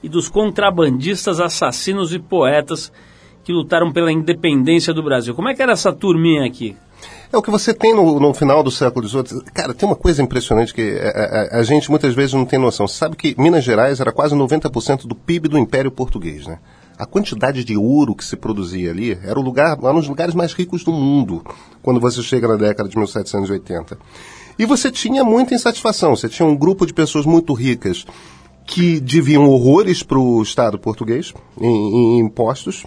[0.04, 2.92] e dos contrabandistas, assassinos e poetas
[3.44, 5.34] que lutaram pela independência do Brasil.
[5.34, 6.76] Como é que era essa turminha aqui?
[7.34, 9.42] É o que você tem no, no final do século XVIII.
[9.54, 12.88] Cara, tem uma coisa impressionante que a, a- a gente muitas vezes não tem noção.
[12.88, 16.60] Você sabe que Minas Gerais era quase 90% do PIB do Império Português, né?
[17.02, 20.54] A quantidade de ouro que se produzia ali era o lugar, um dos lugares mais
[20.54, 21.43] ricos do mundo
[21.82, 23.97] quando você chega na década de 1780.
[24.60, 26.16] E você tinha muita insatisfação.
[26.16, 28.06] Você tinha um grupo de pessoas muito ricas
[28.68, 32.86] que deviam horrores para o Estado português em- em impostos,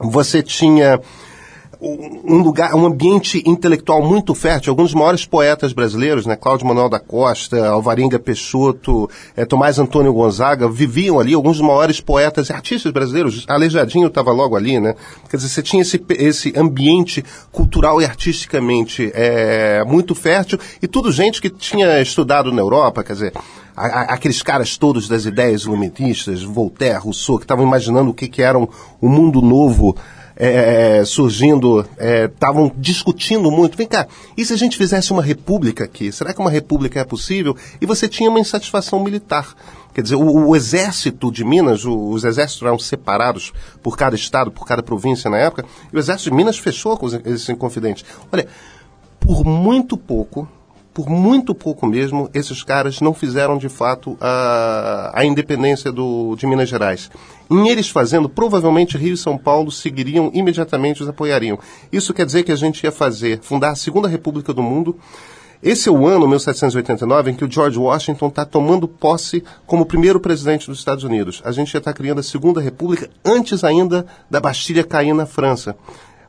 [0.00, 0.98] você tinha
[1.80, 4.70] um lugar, um ambiente intelectual muito fértil.
[4.70, 10.12] Alguns dos maiores poetas brasileiros, né, Cláudio Manuel da Costa, Alvarenga Peixoto, eh, Tomás Antônio
[10.12, 11.34] Gonzaga, viviam ali.
[11.34, 13.44] Alguns dos maiores poetas e artistas brasileiros.
[13.48, 14.94] Aleijadinho estava logo ali, né?
[15.28, 21.12] Quer dizer, você tinha esse, esse ambiente cultural e artisticamente eh, muito fértil e tudo
[21.12, 23.32] gente que tinha estudado na Europa, quer dizer,
[23.76, 28.58] aqueles caras todos das ideias iluministas, Voltaire, Rousseau, que estavam imaginando o que, que era
[28.58, 28.66] um,
[29.02, 29.94] um mundo novo
[30.36, 31.86] é, surgindo,
[32.32, 33.76] estavam discutindo muito.
[33.76, 34.06] Vem cá,
[34.36, 36.12] e se a gente fizesse uma república aqui?
[36.12, 37.56] Será que uma república é possível?
[37.80, 39.54] E você tinha uma insatisfação militar.
[39.94, 44.50] Quer dizer, o, o exército de Minas, o- os exércitos eram separados por cada estado,
[44.50, 48.04] por cada província na época, e o exército de Minas fechou com esses inconfidentes.
[48.30, 48.46] Olha,
[49.18, 50.46] por muito pouco,
[50.96, 56.46] por muito pouco mesmo, esses caras não fizeram de fato a, a independência do, de
[56.46, 57.10] Minas Gerais.
[57.50, 61.58] Em eles fazendo, provavelmente Rio e São Paulo seguiriam imediatamente os apoiariam.
[61.92, 64.96] Isso quer dizer que a gente ia fazer, fundar a Segunda República do Mundo.
[65.62, 70.18] Esse é o ano, 1789, em que o George Washington está tomando posse como primeiro
[70.18, 71.42] presidente dos Estados Unidos.
[71.44, 75.76] A gente já está criando a Segunda República antes ainda da Bastilha cair na França.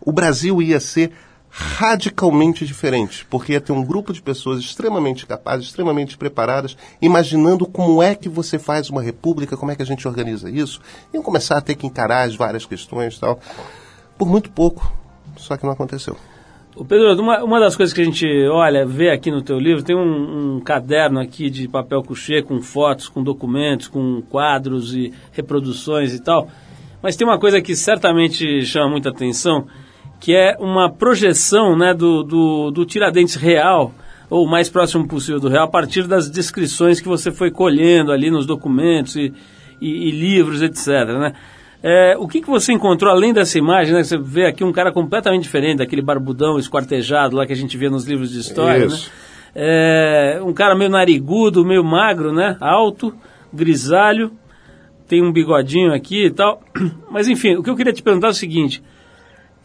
[0.01, 1.13] O Brasil ia ser
[1.59, 8.01] radicalmente diferente, porque ia ter um grupo de pessoas extremamente capazes, extremamente preparadas, imaginando como
[8.03, 10.79] é que você faz uma república, como é que a gente organiza isso,
[11.11, 13.39] iam começar a ter que encarar as várias questões e tal.
[14.19, 14.91] Por muito pouco,
[15.35, 16.15] só que não aconteceu.
[16.75, 19.81] Ô Pedro, uma, uma das coisas que a gente olha, vê aqui no teu livro,
[19.81, 25.11] tem um, um caderno aqui de papel couché com fotos, com documentos, com quadros e
[25.31, 26.47] reproduções e tal.
[27.01, 29.65] Mas tem uma coisa que certamente chama muita atenção,
[30.19, 33.93] que é uma projeção né, do, do, do Tiradentes real,
[34.29, 38.11] ou o mais próximo possível do real, a partir das descrições que você foi colhendo
[38.11, 39.33] ali nos documentos e,
[39.79, 40.87] e, e livros, etc.
[40.87, 41.33] Né?
[41.81, 43.93] É, o que, que você encontrou além dessa imagem?
[43.93, 44.03] Né?
[44.03, 47.89] Você vê aqui um cara completamente diferente daquele barbudão esquartejado lá que a gente vê
[47.89, 48.85] nos livros de história.
[48.85, 49.09] Isso.
[49.09, 49.27] Né?
[49.59, 52.57] É, um cara meio narigudo, meio magro, né?
[52.59, 53.13] alto,
[53.53, 54.31] grisalho,
[55.07, 56.61] tem um bigodinho aqui e tal.
[57.09, 58.83] Mas enfim, o que eu queria te perguntar é o seguinte: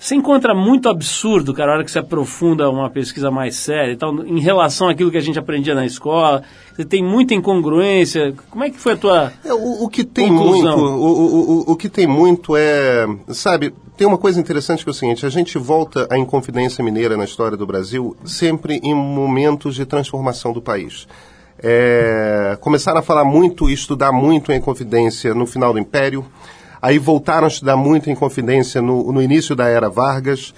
[0.02, 3.96] você encontra muito absurdo, cara, a hora que você aprofunda uma pesquisa mais séria e
[3.96, 6.42] tal, em relação àquilo que a gente aprendia na escola?
[6.74, 8.34] Você tem muita incongruência.
[8.50, 9.32] Como é que foi a tua.
[9.44, 10.76] É, o, o que tem Conclusão.
[10.76, 14.90] muito, o, o, o, o que tem muito é, sabe, tem uma coisa interessante que
[14.90, 18.92] é o seguinte, a gente volta à Inconfidência Mineira na história do Brasil sempre em
[18.92, 21.06] momentos de transformação do país.
[21.62, 26.26] É, começaram a falar muito e estudar muito em Inconfidência no final do Império,
[26.82, 30.52] aí voltaram a estudar muito em Confidência no, no início da Era Vargas,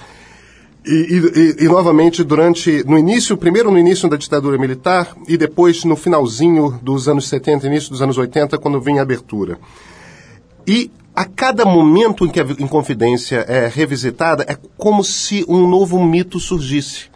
[0.86, 1.22] e,
[1.60, 5.96] e- e- novamente durante no início, primeiro no início da ditadura militar e depois no
[5.96, 9.58] finalzinho dos anos 70, início dos anos 80, quando vinha a abertura.
[10.66, 16.02] E a cada momento em que a Inconfidência é revisitada, é como se um novo
[16.04, 17.06] mito surgisse.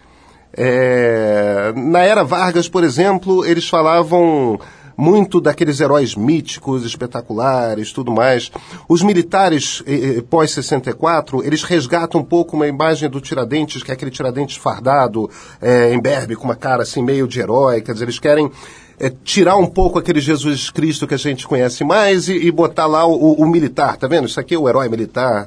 [0.56, 4.58] É, na era Vargas, por exemplo, eles falavam
[5.00, 8.50] muito daqueles heróis míticos, espetaculares, tudo mais.
[8.88, 13.94] Os militares eh, eh, pós-64, eles resgatam um pouco uma imagem do Tiradentes, que é
[13.94, 15.30] aquele Tiradentes fardado,
[15.62, 18.50] eh, em berbe, com uma cara assim meio de herói, quer dizer, eles querem
[18.98, 22.86] eh, tirar um pouco aquele Jesus Cristo que a gente conhece mais e, e botar
[22.86, 24.26] lá o, o- o militar, tá vendo?
[24.26, 25.46] Isso aqui é o herói militar.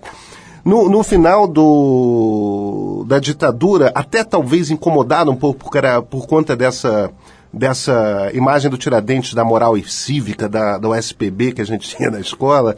[0.63, 5.71] No, no final do, da ditadura, até talvez incomodado um pouco por,
[6.03, 7.09] por conta dessa,
[7.53, 12.09] dessa imagem do Tiradentes da moral e cívica da, da USPB que a gente tinha
[12.09, 12.75] na escola,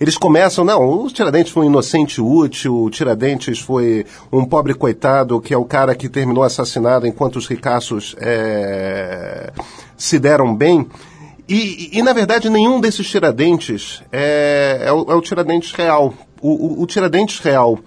[0.00, 5.40] eles começam, não, o Tiradentes foi um inocente útil, o Tiradentes foi um pobre coitado
[5.40, 9.52] que é o cara que terminou assassinado enquanto os ricaços eh,
[9.96, 10.86] se deram bem.
[11.48, 16.14] E, e, na verdade, nenhum desses Tiradentes é, é, o, é o Tiradentes real.
[16.40, 17.78] O, o, o Tiradentes real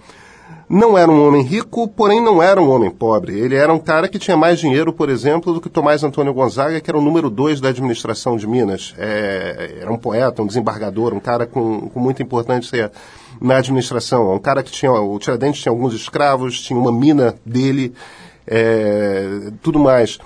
[0.72, 3.38] não era um homem rico, porém não era um homem pobre.
[3.38, 6.80] Ele era um cara que tinha mais dinheiro, por exemplo, do que Tomás Antônio Gonzaga,
[6.80, 8.94] que era o número dois da administração de Minas.
[8.96, 12.90] É, era um poeta, um desembargador, um cara com, com muita importância
[13.38, 14.34] na administração.
[14.34, 17.92] Um cara que tinha, o Tiradentes tinha alguns escravos, tinha uma mina dele,
[18.46, 20.18] é, tudo mais.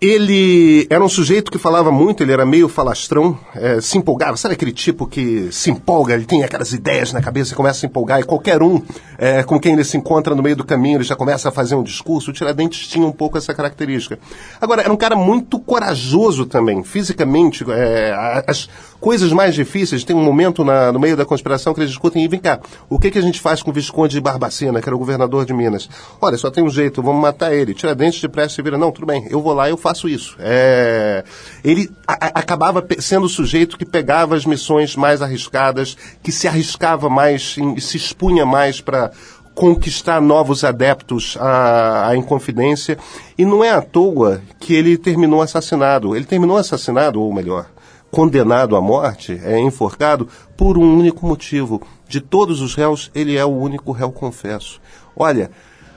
[0.00, 4.36] Ele era um sujeito que falava muito, ele era meio falastrão, eh, se empolgava.
[4.36, 7.80] Sabe aquele tipo que se empolga, ele tem aquelas ideias na cabeça e começa a
[7.80, 8.82] se empolgar, e qualquer um
[9.16, 11.74] é, com quem ele se encontra no meio do caminho, ele já começa a fazer
[11.74, 12.30] um discurso.
[12.30, 14.18] O Tiradentes tinha um pouco essa característica.
[14.60, 17.64] Agora, era um cara muito corajoso também, fisicamente.
[17.70, 18.12] é,
[18.46, 18.68] as
[19.04, 22.26] coisas mais difíceis, tem um momento na- no meio da conspiração que eles discutem, e
[22.28, 24.96] vem cá, o que, que a gente faz com o Visconde de Barbacena, que era
[24.96, 25.90] o governador de Minas?
[26.22, 27.74] Olha, só tem um jeito, vamos matar ele.
[27.74, 30.36] Tiradentes depressa e vira, não, tudo bem, eu vou lá e eu faço isso.
[30.38, 31.22] É,
[31.62, 36.48] ele a- a- acabava sendo o sujeito que pegava as missões mais arriscadas, que se
[36.48, 39.10] arriscava mais, se expunha mais para
[39.54, 42.96] conquistar novos adeptos à, à Inconfidência.
[43.36, 46.16] E não é à toa que ele terminou assassinado.
[46.16, 47.66] Ele terminou assassinado, ou melhor,
[48.14, 51.82] condenado à morte, é enforcado, por um único motivo.
[52.08, 54.80] De todos os réus, ele é o único réu confesso.
[55.16, 55.50] Olha,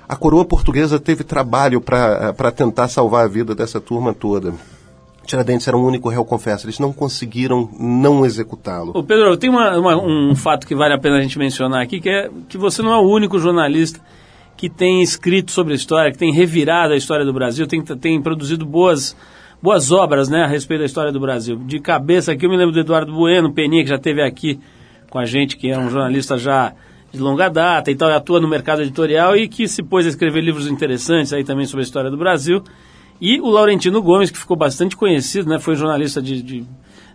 [0.10, 4.54] a coroa portuguesa teve trabalho para tentar salvar a vida dessa turma toda.
[5.26, 6.66] Tiradentes era o único réu confesso.
[6.66, 9.04] Eles não conseguiram não executá-lo.
[9.04, 12.10] Pedro, tem uma- uma- um fato que vale a pena a gente mencionar aqui, que
[12.10, 14.00] é que você não é o único jornalista
[14.56, 18.22] que tem escrito sobre a história, que tem revirado a história do Brasil, tem, tem
[18.22, 19.16] produzido boas,
[19.62, 21.58] boas obras né, a respeito da história do Brasil.
[21.66, 24.60] De cabeça aqui, eu me lembro do Eduardo Bueno, Peninha, que já esteve aqui
[25.10, 26.74] com a gente, que é um jornalista já
[27.12, 30.42] de longa data e tal, atua no mercado editorial e que se pôs a escrever
[30.42, 32.62] livros interessantes aí também sobre a história do Brasil.
[33.20, 36.66] E o Laurentino Gomes, que ficou bastante conhecido, né, foi jornalista de, de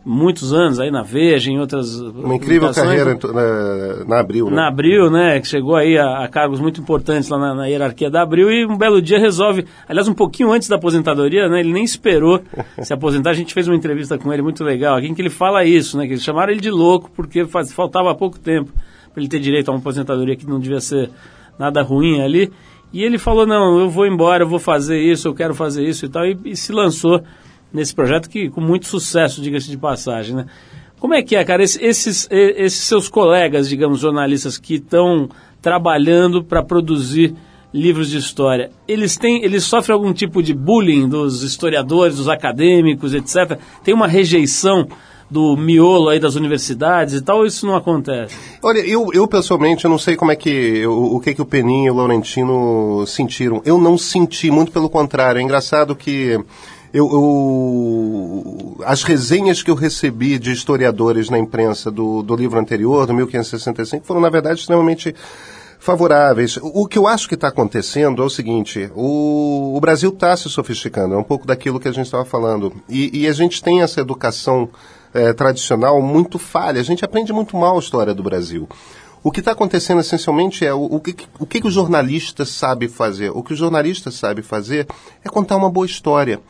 [0.05, 4.47] muitos anos aí na Veja, em outras Uma incrível carreira to- na, na Abril.
[4.51, 4.57] Né?
[4.57, 8.11] Na Abril, né, que chegou aí a, a cargos muito importantes lá na, na hierarquia
[8.11, 11.73] da Abril e um belo dia resolve, aliás, um pouquinho antes da aposentadoria, né, ele
[11.73, 12.43] nem esperou
[12.83, 15.31] se aposentar, a gente fez uma entrevista com ele muito legal aqui, em que ele
[15.31, 18.73] fala isso, né, que eles chamaram ele de louco porque faz, faltava pouco tempo
[19.13, 21.11] para ele ter direito a uma aposentadoria que não devia ser
[21.59, 22.51] nada ruim ali,
[22.93, 26.05] e ele falou, não, eu vou embora, eu vou fazer isso, eu quero fazer isso
[26.07, 27.23] e tal, e, e se lançou
[27.73, 30.47] nesse projeto que com muito sucesso, diga-se de passagem, né.
[31.01, 31.63] Como é que é, cara?
[31.65, 35.29] Esse- Esses, esses seus colegas, digamos, jornalistas que estão
[35.61, 37.35] trabalhando para produzir
[37.73, 43.15] livros de história, eles têm, eles sofrem algum tipo de bullying dos historiadores, dos acadêmicos,
[43.15, 43.59] etc.
[43.83, 44.87] Tem uma rejeição
[45.31, 48.37] do miolo aí das universidades e tal, isso não acontece?
[48.63, 51.47] Olha, eu, eu pessoalmente, eu não sei como é que, o, o que que o
[51.47, 53.63] Peninha e o Laurentino sentiram.
[53.65, 55.39] Eu não senti, muito pelo contrário.
[55.39, 56.39] É engraçado que
[56.93, 63.07] eu, eu- as resenhas que eu recebi de historiadores na imprensa do, do livro anterior,
[63.07, 65.15] do 1565, foram, na verdade, extremamente
[65.79, 66.59] favoráveis.
[66.63, 70.49] O que eu acho que está acontecendo é o seguinte: o, o Brasil está se
[70.49, 72.73] sofisticando, é um pouco daquilo que a gente estava falando.
[72.89, 74.69] E, e a gente tem essa educação
[75.15, 76.81] eh, tradicional muito falha.
[76.81, 78.69] A gente aprende muito mal a história do Brasil.
[79.25, 83.31] O que está acontecendo essencialmente é o, o, que, o que o jornalista sabe fazer.
[83.31, 84.87] O que o jornalista sabe fazer
[85.25, 86.41] é contar uma boa história.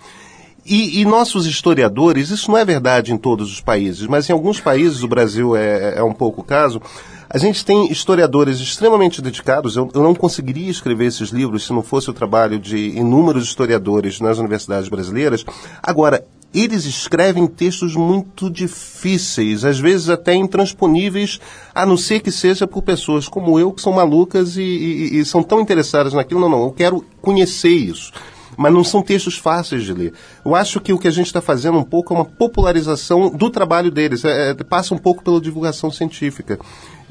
[0.65, 4.61] E, e nossos historiadores, isso não é verdade em todos os países, mas em alguns
[4.61, 6.81] países, o Brasil é, é um pouco o caso,
[7.29, 9.75] a gente tem historiadores extremamente dedicados.
[9.75, 14.21] Eu, eu não conseguiria escrever esses livros se não fosse o trabalho de inúmeros historiadores
[14.21, 15.45] nas universidades brasileiras.
[15.83, 21.41] Agora, eles escrevem textos muito difíceis, às vezes até intransponíveis,
[21.75, 25.25] a não ser que seja por pessoas como eu, que são malucas e, e- e
[25.25, 26.41] são tão interessadas naquilo.
[26.41, 28.13] Não, não, eu quero conhecer isso
[28.57, 30.13] mas não são textos fáceis de ler.
[30.45, 33.51] Eu acho que o que a gente está fazendo um pouco é uma popularização do
[33.51, 36.59] trabalho deles, é, é, passa um pouco pela divulgação científica.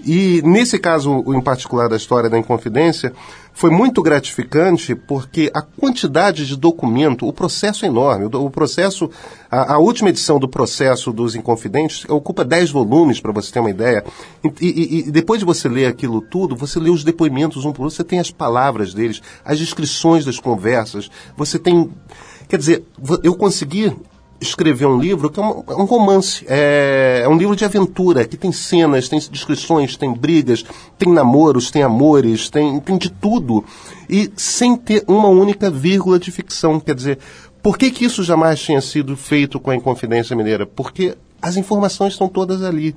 [0.05, 3.13] E nesse caso em particular da história da Inconfidência,
[3.53, 8.25] foi muito gratificante porque a quantidade de documento, o processo é enorme.
[8.33, 9.09] O, processo,
[9.49, 13.69] a, a última edição do processo dos Inconfidentes ocupa 10 volumes, para você ter uma
[13.69, 14.03] ideia.
[14.43, 17.83] E, e- e depois de você ler aquilo tudo, você lê os depoimentos um por
[17.83, 21.91] outro, você tem as palavras deles, as descrições das conversas, você tem.
[22.47, 22.83] Quer dizer,
[23.23, 23.93] eu consegui
[24.41, 28.25] escrever um livro que é um, é um romance, é, é um livro de aventura,
[28.25, 30.65] que tem cenas, tem descrições, tem brigas,
[30.97, 33.63] tem namoros, tem amores, tem, tem de tudo.
[34.09, 36.79] E sem ter uma única vírgula de ficção.
[36.79, 37.19] Quer dizer,
[37.61, 40.65] por que, que isso jamais tinha sido feito com a Inconfidência Mineira?
[40.65, 42.95] Porque as informações estão todas ali.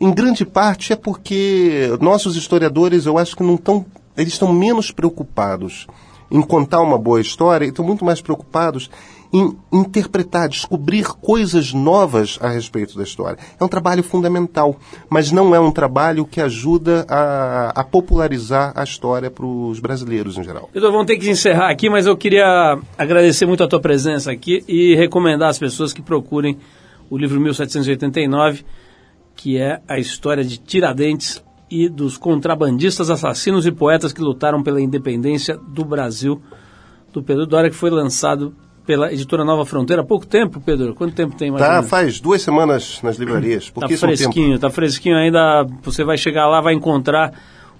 [0.00, 3.86] Em grande parte é porque nossos historiadores, eu acho que não estão.
[4.16, 5.86] Eles estão menos preocupados
[6.30, 8.90] em contar uma boa história e estão muito mais preocupados
[9.32, 13.38] em interpretar, descobrir coisas novas a respeito da história.
[13.58, 14.76] É um trabalho fundamental,
[15.08, 20.36] mas não é um trabalho que ajuda a, a popularizar a história para os brasileiros
[20.36, 20.68] em geral.
[20.72, 24.64] Pedro, vamos ter que encerrar aqui, mas eu queria agradecer muito a tua presença aqui
[24.66, 26.58] e recomendar às pessoas que procurem
[27.08, 28.64] o livro 1789,
[29.36, 34.80] que é a história de Tiradentes e dos contrabandistas, assassinos e poetas que lutaram pela
[34.80, 36.42] independência do Brasil,
[37.12, 38.54] do Pedro Dória, que foi lançado
[38.86, 40.94] pela editora Nova Fronteira há pouco tempo, Pedro.
[40.94, 41.64] Quanto tempo tem mais?
[41.64, 43.66] Tá, faz duas semanas nas livrarias.
[43.66, 44.22] Tá Pouquíssimo tempo.
[44.22, 45.64] fresquinho, tá fresquinho ainda.
[45.82, 47.32] Você vai chegar lá, vai encontrar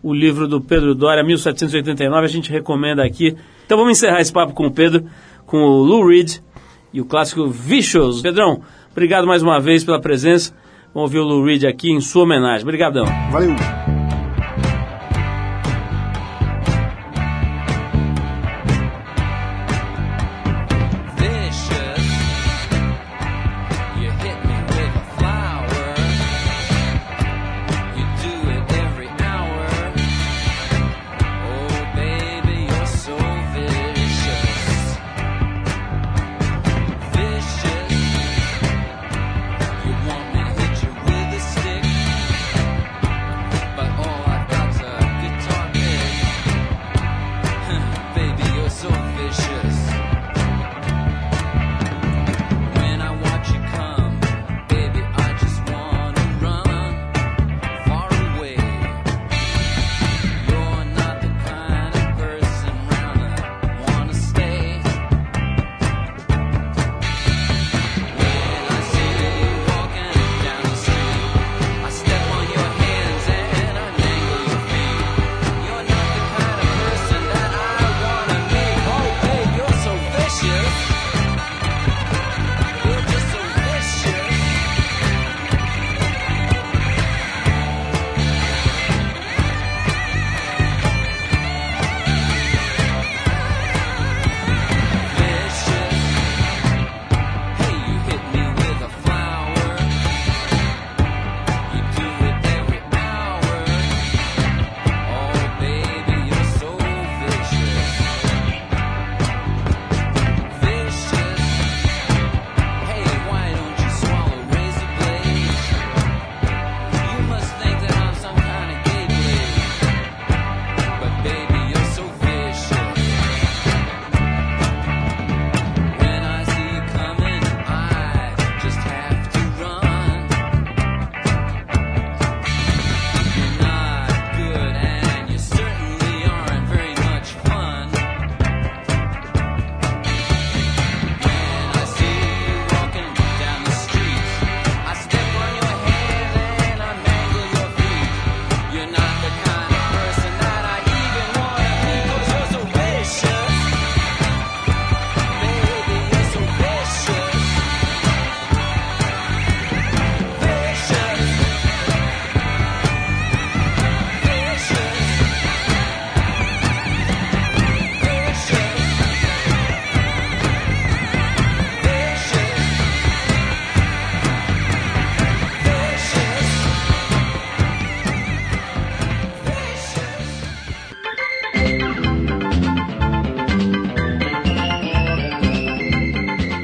[0.03, 3.37] o livro do Pedro Doria, 1789, a gente recomenda aqui.
[3.67, 5.05] Então vamos encerrar esse papo com o Pedro,
[5.47, 6.39] com o Lou Reed
[6.93, 8.23] e o clássico Vicious.
[8.23, 10.55] Pedrão, obrigado mais uma vez pela presença.
[10.95, 12.63] Vamos ouvir o Lou Reed aqui em sua homenagem.
[12.63, 13.05] Obrigadão.
[13.31, 13.55] Valeu!